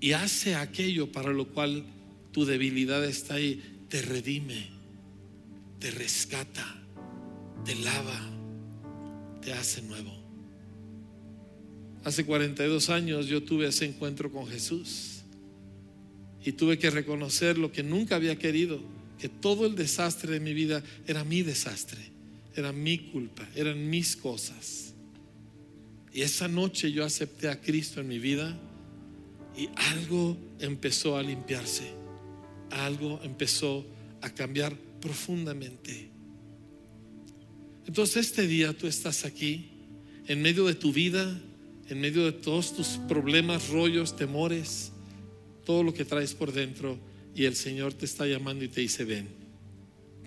Y 0.01 0.13
hace 0.13 0.55
aquello 0.55 1.11
para 1.11 1.31
lo 1.31 1.47
cual 1.47 1.85
tu 2.31 2.45
debilidad 2.45 3.03
está 3.03 3.35
ahí, 3.35 3.61
te 3.89 4.01
redime, 4.01 4.69
te 5.79 5.91
rescata, 5.91 6.75
te 7.65 7.75
lava, 7.75 8.19
te 9.41 9.53
hace 9.53 9.81
nuevo. 9.81 10.18
Hace 12.03 12.25
42 12.25 12.89
años 12.89 13.27
yo 13.27 13.43
tuve 13.43 13.67
ese 13.67 13.85
encuentro 13.85 14.31
con 14.31 14.47
Jesús 14.47 15.21
y 16.43 16.53
tuve 16.53 16.79
que 16.79 16.89
reconocer 16.89 17.57
lo 17.57 17.71
que 17.71 17.83
nunca 17.83 18.15
había 18.15 18.37
querido, 18.37 18.79
que 19.19 19.27
todo 19.27 19.65
el 19.65 19.75
desastre 19.75 20.31
de 20.31 20.39
mi 20.39 20.53
vida 20.53 20.81
era 21.07 21.23
mi 21.23 21.41
desastre, 21.41 21.99
era 22.55 22.71
mi 22.71 22.97
culpa, 22.97 23.47
eran 23.55 23.89
mis 23.89 24.15
cosas. 24.15 24.93
Y 26.13 26.21
esa 26.21 26.47
noche 26.47 26.91
yo 26.91 27.05
acepté 27.05 27.49
a 27.49 27.59
Cristo 27.59 27.99
en 27.99 28.07
mi 28.07 28.17
vida 28.17 28.57
y 29.57 29.69
algo 29.91 30.37
empezó 30.59 31.17
a 31.17 31.23
limpiarse, 31.23 31.91
algo 32.71 33.19
empezó 33.23 33.85
a 34.21 34.29
cambiar 34.29 34.75
profundamente. 35.01 36.09
Entonces 37.85 38.27
este 38.27 38.47
día 38.47 38.71
tú 38.73 38.87
estás 38.87 39.25
aquí, 39.25 39.69
en 40.27 40.41
medio 40.41 40.65
de 40.65 40.75
tu 40.75 40.93
vida, 40.93 41.41
en 41.89 41.99
medio 41.99 42.23
de 42.23 42.31
todos 42.31 42.75
tus 42.75 42.99
problemas, 43.07 43.69
rollos, 43.69 44.15
temores, 44.15 44.91
todo 45.65 45.83
lo 45.83 45.93
que 45.93 46.05
traes 46.05 46.35
por 46.35 46.53
dentro 46.53 46.99
y 47.35 47.45
el 47.45 47.55
Señor 47.55 47.93
te 47.93 48.05
está 48.05 48.27
llamando 48.27 48.63
y 48.63 48.67
te 48.67 48.81
dice, 48.81 49.05
ven, 49.05 49.27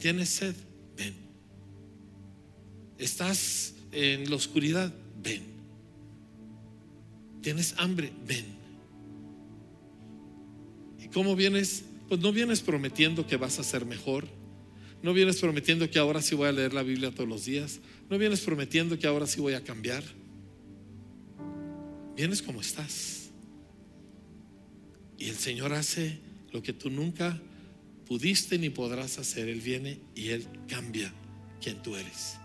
tienes 0.01 0.29
sed, 0.29 0.55
ven. 0.97 1.15
Estás 2.99 3.75
en 3.93 4.29
la 4.29 4.37
oscuridad, 4.37 4.93
ven. 5.23 5.43
Tienes 7.43 7.75
hambre, 7.79 8.13
ven. 8.27 8.45
¿Y 11.01 11.09
cómo 11.09 11.37
vienes? 11.37 11.85
Pues 12.09 12.21
no 12.21 12.33
vienes 12.33 12.61
prometiendo 12.61 13.27
que 13.27 13.37
vas 13.37 13.61
a 13.61 13.65
ser 13.65 13.87
mejor. 13.87 14.27
No 15.03 15.13
vienes 15.13 15.41
prometiendo 15.41 15.89
que 15.91 15.99
ahora 15.99 16.23
sí 16.23 16.35
voy 16.35 16.49
a 16.49 16.53
leer 16.53 16.73
la 16.73 16.83
Biblia 16.83 17.13
todos 17.13 17.29
los 17.29 17.45
días. 17.45 17.81
No 18.11 18.19
vienes 18.19 18.41
prometiendo 18.41 18.99
que 18.99 19.07
ahora 19.07 19.27
sí 19.27 19.41
voy 19.41 19.55
a 19.55 19.65
cambiar 19.65 20.03
vienes 22.17 22.43
como 22.43 22.61
estás. 22.61 23.31
Y 25.19 25.29
el 25.29 25.37
Señor 25.37 25.73
hace 25.73 26.19
lo 26.53 26.63
que 26.63 26.73
tú 26.73 26.91
nunca 26.91 27.41
pudiste 28.07 28.59
ni 28.59 28.71
podrás 28.71 29.19
hacer. 29.19 29.49
Él 29.49 29.61
viene 29.61 30.01
y 30.15 30.31
Él 30.31 30.47
cambia 30.69 31.13
quien 31.61 31.83
tú 31.83 31.97
eres. 31.97 32.41